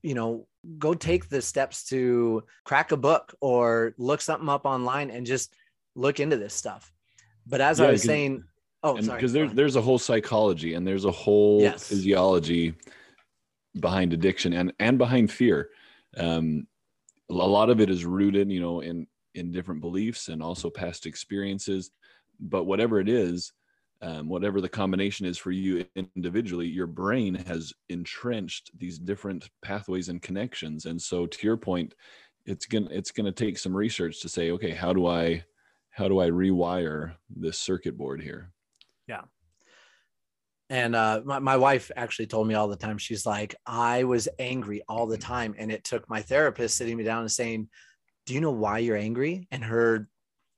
you 0.00 0.14
know 0.14 0.46
go 0.76 0.94
take 0.94 1.28
the 1.28 1.40
steps 1.40 1.84
to 1.84 2.42
crack 2.64 2.92
a 2.92 2.96
book 2.96 3.34
or 3.40 3.94
look 3.96 4.20
something 4.20 4.48
up 4.48 4.66
online 4.66 5.10
and 5.10 5.26
just 5.26 5.54
look 5.94 6.20
into 6.20 6.36
this 6.36 6.54
stuff. 6.54 6.92
But 7.46 7.60
as 7.60 7.78
yeah, 7.78 7.86
i 7.86 7.90
was 7.92 8.02
saying 8.02 8.44
oh 8.82 9.00
because 9.00 9.32
there's 9.32 9.52
there's 9.54 9.76
a 9.76 9.80
whole 9.80 9.98
psychology 9.98 10.74
and 10.74 10.86
there's 10.86 11.04
a 11.04 11.10
whole 11.10 11.62
yes. 11.62 11.88
physiology 11.88 12.74
behind 13.80 14.12
addiction 14.12 14.52
and 14.52 14.72
and 14.78 14.98
behind 14.98 15.30
fear. 15.30 15.70
Um 16.16 16.66
a 17.30 17.34
lot 17.34 17.70
of 17.70 17.80
it 17.80 17.90
is 17.90 18.04
rooted 18.04 18.50
you 18.50 18.60
know 18.60 18.80
in 18.80 19.06
in 19.34 19.52
different 19.52 19.80
beliefs 19.80 20.28
and 20.28 20.42
also 20.42 20.68
past 20.68 21.06
experiences. 21.06 21.90
But 22.40 22.64
whatever 22.64 23.00
it 23.00 23.08
is 23.08 23.52
um, 24.00 24.28
whatever 24.28 24.60
the 24.60 24.68
combination 24.68 25.26
is 25.26 25.38
for 25.38 25.50
you 25.50 25.84
individually, 26.14 26.66
your 26.66 26.86
brain 26.86 27.34
has 27.34 27.72
entrenched 27.88 28.70
these 28.78 28.98
different 28.98 29.50
pathways 29.62 30.08
and 30.08 30.22
connections. 30.22 30.86
And 30.86 31.00
so, 31.00 31.26
to 31.26 31.46
your 31.46 31.56
point, 31.56 31.94
it's 32.46 32.66
gonna 32.66 32.88
it's 32.90 33.10
gonna 33.10 33.32
take 33.32 33.58
some 33.58 33.76
research 33.76 34.20
to 34.22 34.28
say, 34.28 34.52
okay, 34.52 34.70
how 34.70 34.92
do 34.92 35.06
I 35.06 35.44
how 35.90 36.06
do 36.06 36.20
I 36.20 36.30
rewire 36.30 37.14
this 37.28 37.58
circuit 37.58 37.98
board 37.98 38.22
here? 38.22 38.52
Yeah. 39.08 39.22
And 40.70 40.94
uh, 40.94 41.22
my, 41.24 41.38
my 41.38 41.56
wife 41.56 41.90
actually 41.96 42.26
told 42.26 42.46
me 42.46 42.54
all 42.54 42.68
the 42.68 42.76
time, 42.76 42.98
she's 42.98 43.24
like, 43.24 43.54
I 43.66 44.04
was 44.04 44.28
angry 44.38 44.82
all 44.88 45.06
the 45.06 45.18
time. 45.18 45.54
And 45.58 45.72
it 45.72 45.82
took 45.82 46.08
my 46.08 46.20
therapist 46.22 46.76
sitting 46.76 46.96
me 46.96 47.04
down 47.04 47.22
and 47.22 47.32
saying, 47.32 47.68
Do 48.26 48.34
you 48.34 48.40
know 48.40 48.52
why 48.52 48.78
you're 48.78 48.96
angry? 48.96 49.48
And 49.50 49.64
her 49.64 50.08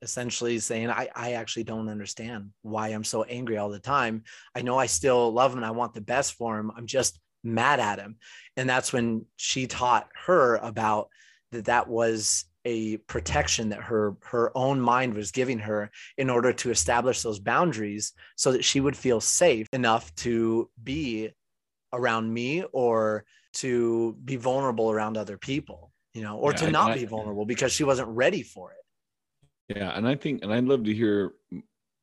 essentially 0.01 0.59
saying 0.59 0.89
I, 0.89 1.09
I 1.15 1.33
actually 1.33 1.63
don't 1.63 1.89
understand 1.89 2.49
why 2.61 2.89
i'm 2.89 3.03
so 3.03 3.23
angry 3.23 3.57
all 3.57 3.69
the 3.69 3.79
time. 3.79 4.23
I 4.55 4.61
know 4.61 4.77
i 4.77 4.85
still 4.85 5.31
love 5.31 5.51
him 5.51 5.59
and 5.59 5.65
i 5.65 5.71
want 5.71 5.93
the 5.93 6.01
best 6.01 6.33
for 6.33 6.57
him. 6.57 6.71
I'm 6.75 6.87
just 6.87 7.19
mad 7.43 7.79
at 7.79 7.99
him. 7.99 8.17
And 8.57 8.69
that's 8.69 8.93
when 8.93 9.25
she 9.35 9.67
taught 9.67 10.07
her 10.25 10.57
about 10.57 11.09
that 11.51 11.65
that 11.65 11.87
was 11.87 12.45
a 12.63 12.97
protection 12.97 13.69
that 13.69 13.81
her 13.81 14.15
her 14.21 14.55
own 14.55 14.79
mind 14.79 15.15
was 15.15 15.31
giving 15.31 15.57
her 15.59 15.89
in 16.17 16.29
order 16.29 16.53
to 16.53 16.69
establish 16.69 17.23
those 17.23 17.39
boundaries 17.39 18.13
so 18.35 18.51
that 18.51 18.63
she 18.63 18.79
would 18.79 18.95
feel 18.95 19.19
safe 19.19 19.67
enough 19.73 20.13
to 20.15 20.69
be 20.83 21.31
around 21.91 22.31
me 22.31 22.63
or 22.71 23.25
to 23.53 24.15
be 24.23 24.35
vulnerable 24.35 24.91
around 24.91 25.17
other 25.17 25.37
people 25.37 25.91
you 26.13 26.21
know 26.21 26.37
or 26.37 26.51
yeah, 26.51 26.57
to 26.57 26.71
not 26.71 26.91
I, 26.91 26.99
be 26.99 27.05
vulnerable 27.05 27.45
because 27.45 27.71
she 27.71 27.83
wasn't 27.83 28.09
ready 28.09 28.43
for 28.43 28.71
it 28.71 28.80
yeah, 29.75 29.97
and 29.97 30.07
I 30.07 30.15
think, 30.15 30.43
and 30.43 30.53
I'd 30.53 30.65
love 30.65 30.83
to 30.85 30.93
hear 30.93 31.33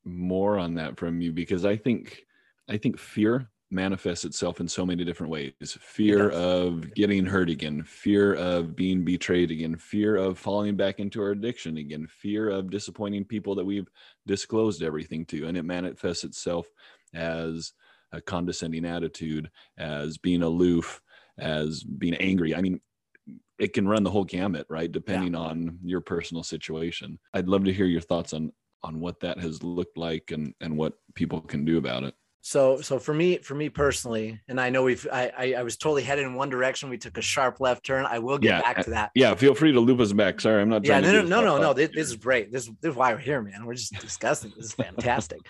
more 0.05 0.59
on 0.59 0.75
that 0.75 0.99
from 0.99 1.21
you 1.21 1.33
because 1.33 1.65
I 1.65 1.77
think, 1.77 2.25
I 2.69 2.77
think 2.77 2.99
fear 2.99 3.51
manifests 3.71 4.25
itself 4.25 4.61
in 4.61 4.69
so 4.69 4.87
many 4.87 5.05
different 5.05 5.31
ways. 5.31 5.53
Fear 5.63 6.31
of 6.31 6.95
getting 6.95 7.27
hurt 7.27 7.51
again 7.51 7.83
fear 7.83 8.35
of 8.35 8.75
being 8.75 9.05
betrayed 9.05 9.51
again 9.51 9.77
fear 9.77 10.17
of 10.17 10.39
falling 10.39 10.75
back 10.77 11.01
into 11.01 11.21
our 11.21 11.33
addiction 11.33 11.77
again 11.77 12.07
fear 12.07 12.49
of 12.49 12.71
disappointing 12.71 13.25
people 13.25 13.55
that 13.55 13.65
we've 13.65 13.89
disclosed 14.27 14.83
everything 14.83 15.27
to. 15.27 15.47
And 15.47 15.57
it 15.57 15.65
manifests 15.65 16.25
itself 16.25 16.67
as 17.15 17.73
a 18.13 18.23
condescending 18.23 18.87
attitude 18.87 19.51
as 19.77 20.17
being 20.17 20.43
aloof 20.43 21.03
as 21.37 21.85
being 21.85 22.15
angry. 22.15 22.55
I 22.55 22.63
mean 22.63 22.81
it 23.59 23.73
can 23.73 23.89
run 23.89 24.05
the 24.05 24.11
whole 24.11 24.25
gamut, 24.25 24.67
right? 24.69 24.91
Depending 24.91 25.33
yeah. 25.33 25.41
on 25.41 25.79
your 25.85 26.01
personal 26.01 26.43
situation. 26.43 27.19
I'd 27.35 27.49
love 27.49 27.65
to 27.65 27.73
hear 27.73 27.87
your 27.87 28.01
thoughts 28.01 28.33
on 28.33 28.53
on 28.85 29.01
what 29.01 29.19
that 29.21 29.41
has 29.41 29.63
looked 29.63 29.97
like 29.97 30.31
and 30.31 30.55
and 30.61 30.77
what 30.77 30.95
people 31.15 31.41
can 31.41 31.65
do 31.65 31.79
about 31.79 32.05
it. 32.05 32.15
So 32.41 32.81
so 32.81 32.99
for 32.99 33.13
me 33.13 33.39
for 33.39 33.55
me 33.55 33.69
personally, 33.69 34.41
and 34.49 34.61
I 34.61 34.71
know 34.71 34.85
we've 34.85 35.07
I 35.13 35.33
I, 35.37 35.55
I 35.59 35.63
was 35.65 35.77
totally 35.77 36.03
headed 36.03 36.25
in 36.25 36.35
one 36.35 36.49
direction. 36.49 36.89
We 36.89 36.99
took 36.99 37.19
a 37.19 37.23
sharp 37.23 37.61
left 37.61 37.85
turn. 37.85 38.07
I 38.07 38.21
will 38.21 38.39
get 38.39 38.49
yeah, 38.49 38.61
back 38.61 38.85
to 38.85 38.91
that. 38.91 39.11
Yeah, 39.15 39.35
feel 39.35 39.55
free 39.55 39.73
to 39.73 39.81
loop 39.81 40.01
us 40.01 40.13
back. 40.13 40.41
Sorry, 40.41 40.63
I'm 40.63 40.69
not. 40.69 40.85
Yeah, 40.85 41.01
no, 41.01 41.13
no, 41.13 41.23
no, 41.23 41.41
no, 41.43 41.59
no. 41.59 41.73
This, 41.73 41.91
this 41.93 42.09
is 42.09 42.17
great. 42.17 42.53
This, 42.53 42.67
this 42.81 42.93
is 42.93 42.97
why 42.97 43.13
we're 43.13 43.19
here, 43.19 43.43
man. 43.43 43.67
We're 43.67 43.75
just 43.75 43.93
discussing. 44.01 44.53
This 44.57 44.67
is 44.67 44.73
fantastic. 44.73 45.41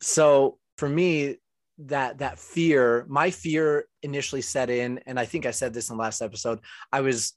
so 0.00 0.58
for 0.76 0.88
me, 0.88 1.38
that 1.78 2.18
that 2.18 2.38
fear 2.38 3.06
my 3.08 3.30
fear 3.30 3.84
initially 4.02 4.42
set 4.42 4.68
in 4.68 4.98
and 5.06 5.18
i 5.18 5.24
think 5.24 5.46
i 5.46 5.50
said 5.50 5.72
this 5.72 5.90
in 5.90 5.96
the 5.96 6.02
last 6.02 6.20
episode 6.20 6.58
i 6.92 7.00
was 7.00 7.34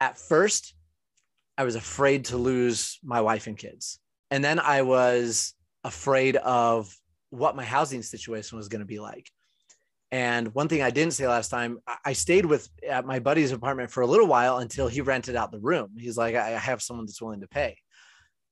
at 0.00 0.18
first 0.18 0.74
I 1.58 1.64
was 1.64 1.74
afraid 1.74 2.26
to 2.26 2.36
lose 2.36 3.00
my 3.02 3.20
wife 3.20 3.48
and 3.48 3.58
kids. 3.58 3.98
And 4.30 4.44
then 4.44 4.60
I 4.60 4.82
was 4.82 5.54
afraid 5.82 6.36
of 6.36 6.96
what 7.30 7.56
my 7.56 7.64
housing 7.64 8.02
situation 8.02 8.56
was 8.56 8.68
going 8.68 8.78
to 8.78 8.86
be 8.86 9.00
like. 9.00 9.28
And 10.12 10.54
one 10.54 10.68
thing 10.68 10.82
I 10.82 10.90
didn't 10.90 11.14
say 11.14 11.26
last 11.26 11.48
time, 11.48 11.80
I 12.04 12.12
stayed 12.12 12.46
with 12.46 12.68
at 12.88 13.04
my 13.04 13.18
buddy's 13.18 13.50
apartment 13.50 13.90
for 13.90 14.02
a 14.02 14.06
little 14.06 14.28
while 14.28 14.58
until 14.58 14.86
he 14.86 15.00
rented 15.00 15.34
out 15.34 15.50
the 15.50 15.58
room. 15.58 15.90
He's 15.98 16.16
like, 16.16 16.36
I 16.36 16.50
have 16.50 16.80
someone 16.80 17.06
that's 17.06 17.20
willing 17.20 17.40
to 17.40 17.48
pay. 17.48 17.76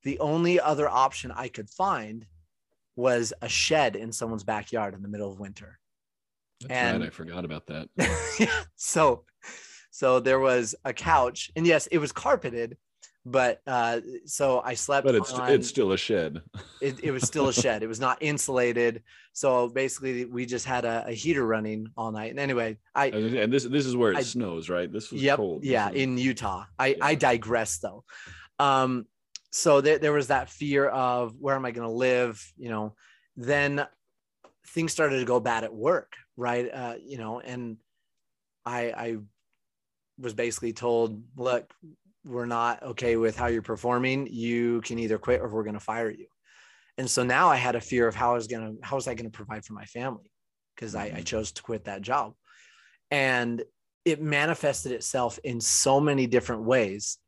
The 0.03 0.19
only 0.19 0.59
other 0.61 0.89
option 0.89 1.31
I 1.31 1.47
could 1.47 1.71
find 1.71 2.27
was 2.97 3.33
a 3.43 3.49
shed 3.49 3.95
in 3.95 4.11
someone's 4.11 4.45
backyard 4.45 4.95
in 4.95 5.03
the 5.03 5.09
middle 5.09 5.31
of 5.31 5.39
winter. 5.39 5.79
That's 6.63 6.73
and 6.73 7.01
right. 7.01 7.09
I 7.09 7.11
forgot 7.11 7.45
about 7.45 7.67
that. 7.67 7.89
so, 8.77 9.25
so 9.91 10.21
there 10.21 10.41
was 10.41 10.75
a 10.85 10.93
couch, 10.93 11.51
and 11.55 11.67
yes, 11.67 11.87
it 11.89 11.99
was 11.99 12.13
carpeted, 12.13 12.79
but 13.27 13.61
uh, 13.67 14.01
so 14.25 14.63
I 14.65 14.75
slept. 14.75 15.05
But 15.05 15.17
it's 15.17 15.33
on, 15.33 15.51
it's 15.51 15.69
still 15.69 15.93
a 15.93 15.99
shed. 15.99 16.41
It, 16.81 17.05
it 17.05 17.11
was 17.11 17.25
still 17.25 17.49
a 17.49 17.53
shed. 17.53 17.83
It 17.83 17.89
was 17.89 18.01
not 18.01 18.19
insulated. 18.23 19.03
So 19.35 19.69
basically, 19.69 20.25
we 20.25 20.47
just 20.47 20.65
had 20.65 20.87
a, 20.87 21.05
a, 21.09 21.13
heater 21.13 21.47
running 21.47 21.89
all 21.97 22.11
night. 22.11 22.31
And 22.31 22.41
anyway, 22.41 22.79
I 22.95 23.07
and 23.09 23.53
this 23.53 23.65
this 23.65 23.85
is 23.85 23.95
where 23.95 24.13
it 24.13 24.19
I, 24.19 24.23
snows, 24.23 24.71
right? 24.71 24.91
This 24.91 25.13
was 25.13 25.21
yep, 25.21 25.37
cold. 25.37 25.63
Yeah, 25.63 25.91
in 25.91 26.17
Utah. 26.17 26.65
I 26.79 26.89
yeah. 26.89 26.97
I 27.03 27.15
digress 27.17 27.79
though. 27.79 28.05
Um, 28.59 29.07
so 29.51 29.81
there 29.81 29.99
there 29.99 30.13
was 30.13 30.29
that 30.29 30.51
fear 30.51 30.87
of 30.87 31.35
where 31.39 31.55
am 31.55 31.65
I 31.65 31.71
going 31.71 31.89
to 31.89 31.95
live? 31.95 32.45
You 32.57 32.71
know, 32.71 32.95
then 33.37 33.87
things 34.69 34.93
started 34.93 35.19
to 35.19 35.25
go 35.25 35.41
bad 35.41 35.65
at 35.65 35.75
work, 35.75 36.15
right? 36.37 36.73
Uh, 36.73 36.95
you 37.01 37.19
know, 37.19 37.41
and 37.41 37.77
I 38.65 38.81
I 38.91 39.17
was 40.19 40.35
basically 40.35 40.73
told, 40.73 41.23
look, 41.37 41.73
we're 42.25 42.47
not 42.47 42.83
okay 42.83 43.17
with 43.17 43.37
how 43.37 43.47
you're 43.47 43.63
performing, 43.63 44.27
you 44.27 44.81
can 44.83 44.99
either 44.99 45.19
quit 45.19 45.41
or 45.41 45.49
we're 45.49 45.63
going 45.63 45.75
to 45.75 45.81
fire 45.81 46.11
you. 46.11 46.27
And 46.99 47.09
so 47.09 47.23
now 47.23 47.49
I 47.49 47.57
had 47.57 47.77
a 47.77 47.81
fear 47.81 48.09
of 48.09 48.15
how 48.15 48.33
I 48.33 48.35
was 48.35 48.47
going 48.47 48.77
to, 48.77 48.87
how 48.87 48.97
was 48.97 49.07
I 49.07 49.15
going 49.15 49.31
to 49.31 49.37
provide 49.37 49.65
for 49.65 49.75
my 49.75 49.85
family? 49.85 50.31
Because 50.75 50.95
I, 50.95 51.05
I 51.05 51.09
mm-hmm. 51.11 51.23
chose 51.23 51.53
to 51.53 51.63
quit 51.63 51.85
that 51.85 52.03
job. 52.03 52.35
And 53.11 53.63
it 54.05 54.21
manifested 54.21 54.93
itself 54.93 55.39
in 55.45 55.61
so 55.61 56.01
many 56.01 56.27
different 56.27 56.63
ways. 56.63 57.19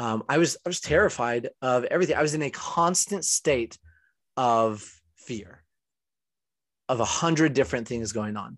Um, 0.00 0.22
I 0.30 0.38
was, 0.38 0.56
I 0.64 0.68
was 0.70 0.80
terrified 0.80 1.50
of 1.60 1.84
everything. 1.84 2.16
I 2.16 2.22
was 2.22 2.32
in 2.32 2.40
a 2.40 2.48
constant 2.48 3.22
state 3.22 3.78
of 4.34 4.82
fear 5.14 5.62
of 6.88 7.00
a 7.00 7.04
hundred 7.04 7.52
different 7.52 7.86
things 7.86 8.12
going 8.12 8.38
on. 8.38 8.56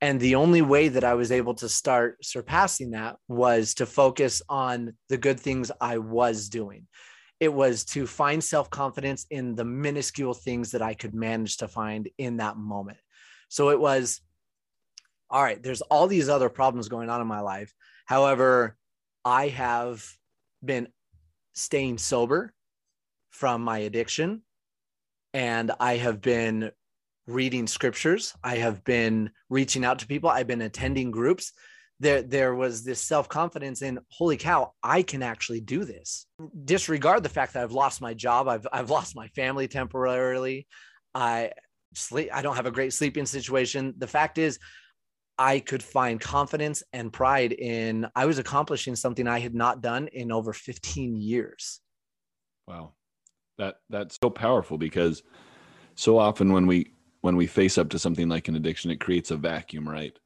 And 0.00 0.18
the 0.18 0.36
only 0.36 0.62
way 0.62 0.88
that 0.88 1.04
I 1.04 1.12
was 1.12 1.30
able 1.30 1.54
to 1.56 1.68
start 1.68 2.24
surpassing 2.24 2.92
that 2.92 3.16
was 3.28 3.74
to 3.74 3.84
focus 3.84 4.40
on 4.48 4.94
the 5.10 5.18
good 5.18 5.38
things 5.38 5.70
I 5.78 5.98
was 5.98 6.48
doing. 6.48 6.86
It 7.38 7.52
was 7.52 7.84
to 7.86 8.06
find 8.06 8.42
self 8.42 8.70
confidence 8.70 9.26
in 9.28 9.56
the 9.56 9.66
minuscule 9.66 10.32
things 10.32 10.70
that 10.70 10.80
I 10.80 10.94
could 10.94 11.14
manage 11.14 11.58
to 11.58 11.68
find 11.68 12.08
in 12.16 12.38
that 12.38 12.56
moment. 12.56 12.98
So 13.50 13.68
it 13.68 13.78
was, 13.78 14.22
all 15.28 15.42
right, 15.42 15.62
there's 15.62 15.82
all 15.82 16.06
these 16.06 16.30
other 16.30 16.48
problems 16.48 16.88
going 16.88 17.10
on 17.10 17.20
in 17.20 17.26
my 17.26 17.40
life. 17.40 17.74
However, 18.06 18.78
I 19.22 19.48
have 19.48 20.02
been 20.64 20.88
staying 21.54 21.98
sober 21.98 22.52
from 23.30 23.62
my 23.62 23.78
addiction 23.78 24.42
and 25.34 25.72
I 25.78 25.96
have 25.96 26.20
been 26.20 26.70
reading 27.26 27.66
scriptures. 27.66 28.34
I 28.42 28.56
have 28.56 28.82
been 28.84 29.30
reaching 29.50 29.84
out 29.84 29.98
to 30.00 30.06
people. 30.06 30.30
I've 30.30 30.46
been 30.46 30.62
attending 30.62 31.10
groups. 31.10 31.52
There, 32.00 32.22
there 32.22 32.54
was 32.54 32.84
this 32.84 33.00
self 33.00 33.28
confidence 33.28 33.82
in, 33.82 33.98
holy 34.10 34.36
cow, 34.36 34.72
I 34.82 35.02
can 35.02 35.22
actually 35.22 35.60
do 35.60 35.84
this. 35.84 36.26
Disregard 36.64 37.22
the 37.22 37.28
fact 37.28 37.54
that 37.54 37.62
I've 37.62 37.72
lost 37.72 38.00
my 38.00 38.14
job. 38.14 38.48
I've, 38.48 38.66
I've 38.72 38.90
lost 38.90 39.16
my 39.16 39.28
family 39.28 39.68
temporarily. 39.68 40.66
I 41.14 41.52
sleep. 41.94 42.30
I 42.32 42.42
don't 42.42 42.56
have 42.56 42.66
a 42.66 42.70
great 42.70 42.92
sleeping 42.92 43.26
situation. 43.26 43.94
The 43.98 44.06
fact 44.06 44.38
is, 44.38 44.58
I 45.38 45.60
could 45.60 45.82
find 45.82 46.20
confidence 46.20 46.82
and 46.92 47.12
pride 47.12 47.52
in 47.52 48.06
I 48.16 48.26
was 48.26 48.38
accomplishing 48.38 48.96
something 48.96 49.26
I 49.26 49.38
had 49.38 49.54
not 49.54 49.80
done 49.80 50.08
in 50.08 50.32
over 50.32 50.52
15 50.52 51.16
years. 51.16 51.80
Wow. 52.66 52.92
That 53.58 53.76
that's 53.88 54.18
so 54.20 54.30
powerful 54.30 54.78
because 54.78 55.22
so 55.94 56.18
often 56.18 56.52
when 56.52 56.66
we 56.66 56.92
when 57.22 57.36
we 57.36 57.46
face 57.46 57.78
up 57.78 57.88
to 57.90 57.98
something 57.98 58.28
like 58.28 58.48
an 58.48 58.56
addiction 58.56 58.90
it 58.90 59.00
creates 59.00 59.30
a 59.30 59.36
vacuum 59.36 59.88
right 59.88 60.16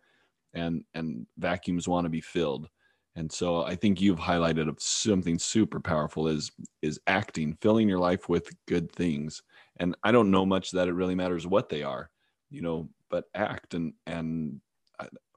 and 0.55 0.85
and 0.95 1.27
vacuums 1.39 1.89
want 1.89 2.05
to 2.05 2.11
be 2.11 2.21
filled 2.21 2.69
and 3.17 3.31
so 3.31 3.63
i 3.63 3.75
think 3.75 4.01
you've 4.01 4.19
highlighted 4.19 4.79
something 4.81 5.39
super 5.39 5.81
powerful 5.81 6.29
is 6.29 6.51
is 6.83 7.01
acting 7.07 7.57
filling 7.61 7.89
your 7.89 7.99
life 7.99 8.29
with 8.29 8.55
good 8.69 8.93
things 8.93 9.43
and 9.79 9.97
i 10.05 10.13
don't 10.13 10.31
know 10.31 10.45
much 10.45 10.71
that 10.71 10.89
it 10.89 10.93
really 10.93 11.15
matters 11.15 11.47
what 11.47 11.69
they 11.69 11.83
are 11.83 12.11
you 12.51 12.61
know 12.61 12.89
but 13.09 13.25
act 13.35 13.75
and 13.75 13.95
and 14.07 14.61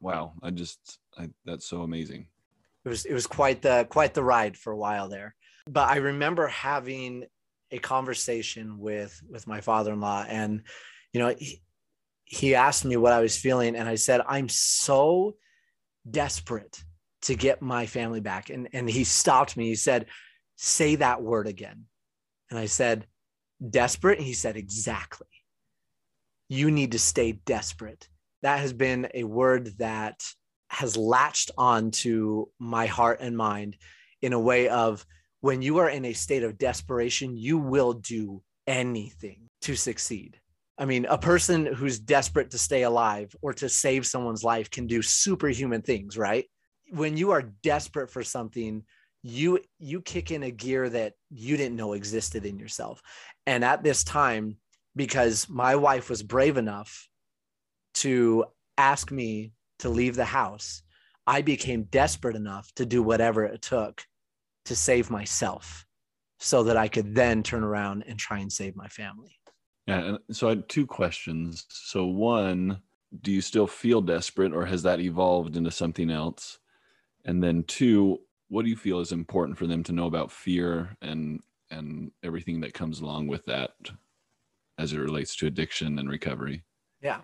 Wow 0.02 0.34
i 0.44 0.52
just 0.52 1.00
I, 1.18 1.30
that's 1.46 1.68
so 1.68 1.82
amazing 1.82 2.28
it 2.84 2.90
was 2.90 3.06
it 3.06 3.14
was 3.14 3.28
quite 3.28 3.62
the 3.62 3.88
quite 3.90 4.14
the 4.14 4.24
ride 4.24 4.58
for 4.58 4.72
a 4.72 4.78
while 4.78 5.10
there 5.10 5.36
but 5.68 5.90
i 5.90 5.98
remember 5.98 6.48
having 6.48 7.26
a 7.72 7.80
conversation 7.80 8.78
with 8.78 9.20
with 9.30 9.48
my 9.48 9.62
father-in-law 9.62 10.26
and 10.30 10.62
you 11.16 11.20
know, 11.20 11.34
he, 11.40 11.62
he 12.26 12.56
asked 12.56 12.84
me 12.84 12.98
what 12.98 13.14
I 13.14 13.22
was 13.22 13.38
feeling, 13.38 13.78
and 13.78 13.88
I 13.88 13.96
said, 13.96 14.20
I'm 14.28 14.50
so 14.50 15.38
desperate 16.12 16.84
to 17.22 17.36
get 17.36 17.62
my 17.62 17.86
family 17.86 18.20
back. 18.20 18.50
And, 18.50 18.68
and 18.74 18.90
he 18.90 19.06
stopped 19.06 19.56
me. 19.56 19.68
He 19.68 19.76
said, 19.76 20.08
Say 20.58 20.96
that 20.96 21.22
word 21.22 21.48
again. 21.48 21.86
And 22.50 22.60
I 22.60 22.66
said, 22.66 23.08
Desperate. 23.70 24.18
And 24.18 24.28
he 24.28 24.34
said, 24.34 24.58
Exactly. 24.58 25.28
You 26.50 26.70
need 26.70 26.92
to 26.92 27.00
stay 27.00 27.32
desperate. 27.32 28.10
That 28.46 28.60
has 28.60 28.74
been 28.74 29.08
a 29.16 29.24
word 29.24 29.80
that 29.80 30.24
has 30.70 30.96
latched 30.96 31.50
onto 31.58 32.46
my 32.60 32.86
heart 32.86 33.18
and 33.20 33.36
mind 33.36 33.76
in 34.22 34.34
a 34.34 34.40
way 34.40 34.70
of 34.70 35.04
when 35.42 35.64
you 35.64 35.80
are 35.80 35.90
in 35.90 36.06
a 36.06 36.14
state 36.14 36.44
of 36.44 36.60
desperation, 36.60 37.36
you 37.36 37.58
will 37.58 37.94
do 37.94 38.44
anything 38.68 39.50
to 39.64 39.76
succeed. 39.76 40.40
I 40.78 40.86
mean, 40.86 41.08
a 41.08 41.18
person 41.18 41.66
who's 41.66 41.98
desperate 41.98 42.52
to 42.52 42.60
stay 42.60 42.84
alive 42.84 43.36
or 43.42 43.52
to 43.54 43.68
save 43.68 44.06
someone's 44.06 44.44
life 44.44 44.70
can 44.70 44.86
do 44.86 45.02
superhuman 45.02 45.82
things, 45.82 46.16
right? 46.16 46.46
When 46.92 47.18
you 47.18 47.32
are 47.32 47.52
desperate 47.64 48.12
for 48.12 48.24
something, 48.24 48.84
you 49.24 49.60
you 49.80 50.04
kick 50.04 50.30
in 50.30 50.44
a 50.44 50.52
gear 50.52 50.88
that 50.88 51.14
you 51.32 51.58
didn't 51.58 51.78
know 51.78 51.94
existed 51.94 52.46
in 52.46 52.60
yourself. 52.60 53.02
And 53.48 53.66
at 53.66 53.82
this 53.82 54.04
time, 54.04 54.58
because 54.96 55.50
my 55.50 55.76
wife 55.76 56.12
was 56.12 56.22
brave 56.22 56.58
enough 56.58 57.10
to 57.96 58.46
ask 58.78 59.12
me 59.12 59.52
to 59.80 59.90
leave 59.90 60.16
the 60.16 60.26
house, 60.26 60.84
I 61.28 61.42
became 61.42 61.84
desperate 61.84 62.36
enough 62.36 62.72
to 62.76 62.86
do 62.86 63.02
whatever 63.02 63.44
it 63.44 63.62
took 63.62 64.06
to 64.66 64.76
save 64.76 65.10
myself 65.10 65.86
so 66.40 66.64
that 66.64 66.78
I 66.78 66.88
could 66.88 67.16
then 67.16 67.44
turn 67.44 67.64
around 67.64 68.04
and 68.08 68.20
try 68.20 68.40
and 68.40 68.52
save 68.52 68.76
my 68.76 68.88
family. 68.88 69.40
Yeah. 69.88 70.00
And 70.00 70.20
so 70.32 70.48
I 70.48 70.52
had 70.52 70.70
two 70.70 70.86
questions. 70.86 71.66
So, 71.70 72.06
one, 72.06 72.82
do 73.22 73.32
you 73.32 73.42
still 73.42 73.68
feel 73.68 74.02
desperate 74.02 74.54
or 74.54 74.66
has 74.66 74.84
that 74.84 75.00
evolved 75.00 75.56
into 75.56 75.72
something 75.72 76.10
else? 76.10 76.60
And 77.24 77.44
then, 77.44 77.64
two, 77.64 78.20
what 78.50 78.64
do 78.64 78.70
you 78.70 78.76
feel 78.76 79.00
is 79.00 79.12
important 79.12 79.58
for 79.58 79.68
them 79.68 79.84
to 79.84 79.92
know 79.92 80.06
about 80.06 80.32
fear 80.32 80.96
and 81.02 81.42
and 81.72 82.12
everything 82.24 82.62
that 82.62 82.74
comes 82.74 83.00
along 83.00 83.28
with 83.28 83.44
that 83.46 83.72
as 84.78 84.94
it 84.94 85.00
relates 85.00 85.36
to 85.38 85.48
addiction 85.48 85.98
and 86.00 86.10
recovery? 86.10 86.64
Yeah. 87.02 87.22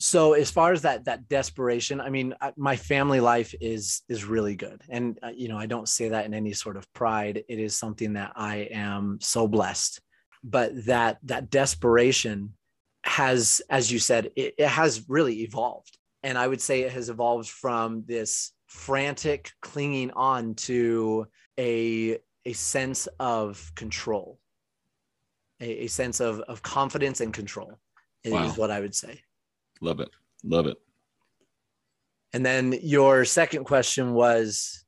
So 0.00 0.32
as 0.32 0.50
far 0.50 0.72
as 0.72 0.82
that 0.82 1.04
that 1.04 1.28
desperation, 1.28 2.00
I 2.00 2.08
mean, 2.08 2.34
my 2.56 2.76
family 2.76 3.20
life 3.20 3.54
is 3.60 4.02
is 4.08 4.24
really 4.24 4.56
good, 4.56 4.82
and 4.88 5.18
uh, 5.22 5.28
you 5.28 5.48
know, 5.48 5.58
I 5.58 5.66
don't 5.66 5.88
say 5.88 6.08
that 6.08 6.24
in 6.24 6.32
any 6.32 6.54
sort 6.54 6.78
of 6.78 6.90
pride. 6.94 7.44
It 7.48 7.58
is 7.58 7.76
something 7.76 8.14
that 8.14 8.32
I 8.34 8.68
am 8.72 9.18
so 9.20 9.46
blessed. 9.46 10.00
But 10.42 10.86
that 10.86 11.18
that 11.24 11.50
desperation 11.50 12.54
has 13.04 13.60
as 13.68 13.92
you 13.92 13.98
said 13.98 14.30
it, 14.36 14.54
it 14.56 14.68
has 14.68 15.04
really 15.08 15.42
evolved. 15.42 15.98
And 16.22 16.36
i 16.36 16.46
would 16.46 16.60
say 16.60 16.82
it 16.82 16.92
has 16.92 17.08
evolved 17.08 17.48
from 17.48 18.04
this 18.06 18.52
frantic 18.66 19.50
clinging 19.60 20.10
on 20.12 20.54
to 20.54 21.26
a 21.58 22.18
a 22.44 22.52
sense 22.52 23.08
of 23.18 23.72
control 23.74 24.38
a, 25.60 25.84
a 25.84 25.86
sense 25.88 26.20
of 26.20 26.40
of 26.40 26.62
confidence 26.62 27.20
and 27.20 27.32
control 27.32 27.78
is 28.22 28.56
what 28.56 28.70
i 28.70 28.78
would 28.78 28.94
say 28.94 29.20
love 29.80 30.00
it. 30.00 30.10
Love 30.44 30.66
it. 30.66 30.78
And 32.32 32.44
then 32.46 32.74
your 32.82 33.24
second 33.24 33.64
question 33.64 34.12
was? 34.14 34.84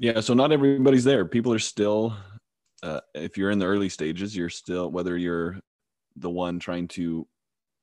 Yeah 0.00 0.20
so 0.20 0.34
not 0.34 0.52
everybody's 0.52 1.04
there. 1.04 1.24
People 1.24 1.52
are 1.52 1.58
still 1.58 2.14
uh, 2.82 3.00
if 3.14 3.36
you're 3.36 3.50
in 3.50 3.58
the 3.58 3.66
early 3.66 3.88
stages, 3.88 4.36
you're 4.36 4.48
still 4.48 4.90
whether 4.90 5.16
you're 5.16 5.58
the 6.16 6.30
one 6.30 6.58
trying 6.58 6.88
to 6.88 7.26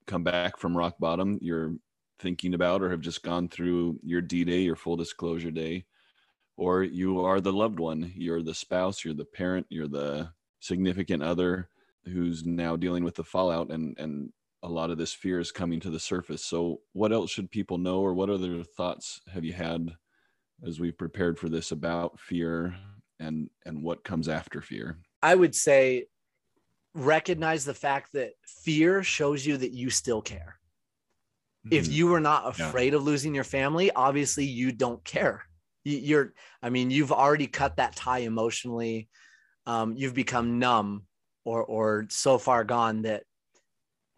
come 0.07 0.23
back 0.23 0.57
from 0.57 0.77
rock 0.77 0.95
bottom, 0.99 1.37
you're 1.41 1.73
thinking 2.19 2.53
about 2.53 2.81
or 2.81 2.89
have 2.89 3.01
just 3.01 3.23
gone 3.23 3.49
through 3.49 3.99
your 4.03 4.21
D 4.21 4.45
day, 4.45 4.61
your 4.61 4.75
full 4.75 4.95
disclosure 4.95 5.51
day, 5.51 5.85
or 6.55 6.83
you 6.83 7.25
are 7.25 7.41
the 7.41 7.51
loved 7.51 7.79
one. 7.79 8.13
You're 8.15 8.43
the 8.43 8.53
spouse 8.53 9.03
you're 9.03 9.13
the 9.13 9.25
parent 9.25 9.65
you're 9.69 9.87
the 9.87 10.29
significant 10.59 11.21
other 11.21 11.69
who's 12.05 12.45
now 12.45 12.75
dealing 12.75 13.03
with 13.03 13.15
the 13.15 13.23
fallout 13.23 13.71
and 13.71 13.97
and 13.99 14.31
a 14.65 14.69
lot 14.69 14.89
of 14.89 14.97
this 14.97 15.13
fear 15.13 15.39
is 15.39 15.51
coming 15.51 15.79
to 15.79 15.91
the 15.91 15.99
surface. 15.99 16.43
So 16.43 16.81
what 16.93 17.13
else 17.13 17.29
should 17.29 17.51
people 17.51 17.77
know 17.77 17.99
or 17.99 18.15
what 18.15 18.31
other 18.31 18.63
thoughts 18.63 19.21
have 19.31 19.45
you 19.45 19.53
had 19.53 19.91
as 20.65 20.79
we've 20.79 20.97
prepared 20.97 21.37
for 21.37 21.49
this 21.49 21.71
about 21.71 22.19
fear 22.19 22.75
and 23.19 23.49
and 23.65 23.83
what 23.83 24.03
comes 24.03 24.27
after 24.27 24.61
fear? 24.61 24.97
I 25.21 25.35
would 25.35 25.53
say 25.53 26.07
recognize 26.95 27.63
the 27.63 27.75
fact 27.75 28.13
that 28.13 28.31
fear 28.43 29.03
shows 29.03 29.45
you 29.45 29.57
that 29.57 29.71
you 29.71 29.89
still 29.89 30.21
care. 30.21 30.57
Mm-hmm. 31.65 31.77
if 31.77 31.87
you 31.87 32.05
were 32.07 32.19
not 32.19 32.47
afraid 32.47 32.93
yeah. 32.93 32.97
of 32.97 33.03
losing 33.03 33.33
your 33.33 33.43
family 33.43 33.89
obviously 33.91 34.45
you 34.45 34.71
don't 34.71 35.03
care. 35.03 35.43
You're 35.83 36.33
i 36.63 36.71
mean 36.71 36.89
you've 36.89 37.11
already 37.11 37.47
cut 37.47 37.77
that 37.77 37.95
tie 37.95 38.19
emotionally. 38.19 39.09
Um, 39.67 39.93
you've 39.95 40.15
become 40.15 40.57
numb 40.57 41.05
or 41.43 41.63
or 41.63 42.07
so 42.09 42.39
far 42.39 42.63
gone 42.63 43.03
that 43.03 43.23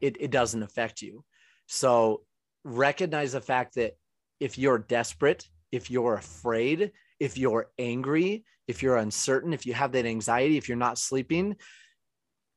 it, 0.01 0.17
it 0.19 0.31
doesn't 0.31 0.63
affect 0.63 1.01
you. 1.01 1.23
So 1.67 2.21
recognize 2.63 3.33
the 3.33 3.41
fact 3.41 3.75
that 3.75 3.93
if 4.39 4.57
you're 4.57 4.79
desperate 4.79 5.47
if 5.71 5.89
you're 5.89 6.15
afraid 6.15 6.91
if 7.19 7.37
you're 7.37 7.71
angry 7.79 8.43
if 8.67 8.83
you're 8.83 8.97
uncertain 8.97 9.53
if 9.53 9.65
you 9.65 9.73
have 9.73 9.93
that 9.93 10.05
anxiety 10.05 10.57
if 10.57 10.67
you're 10.67 10.77
not 10.77 10.97
sleeping 10.97 11.55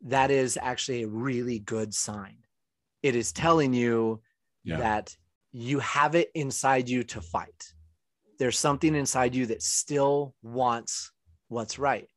that 0.03 0.31
is 0.31 0.59
actually 0.61 1.03
a 1.03 1.09
really 1.09 1.59
good 1.59 1.95
sign. 1.95 2.37
It 3.03 3.15
is 3.17 3.33
telling 3.33 3.75
you 3.75 4.23
yeah. 4.65 4.79
that 4.79 5.15
you 5.53 5.79
have 5.81 6.15
it 6.15 6.31
inside 6.35 6.89
you 6.89 7.03
to 7.05 7.21
fight. 7.21 7.73
There's 8.39 8.59
something 8.59 8.95
inside 8.95 9.35
you 9.35 9.47
that 9.47 9.63
still 9.63 10.35
wants 10.43 11.13
what's 11.49 11.79
right 11.79 12.09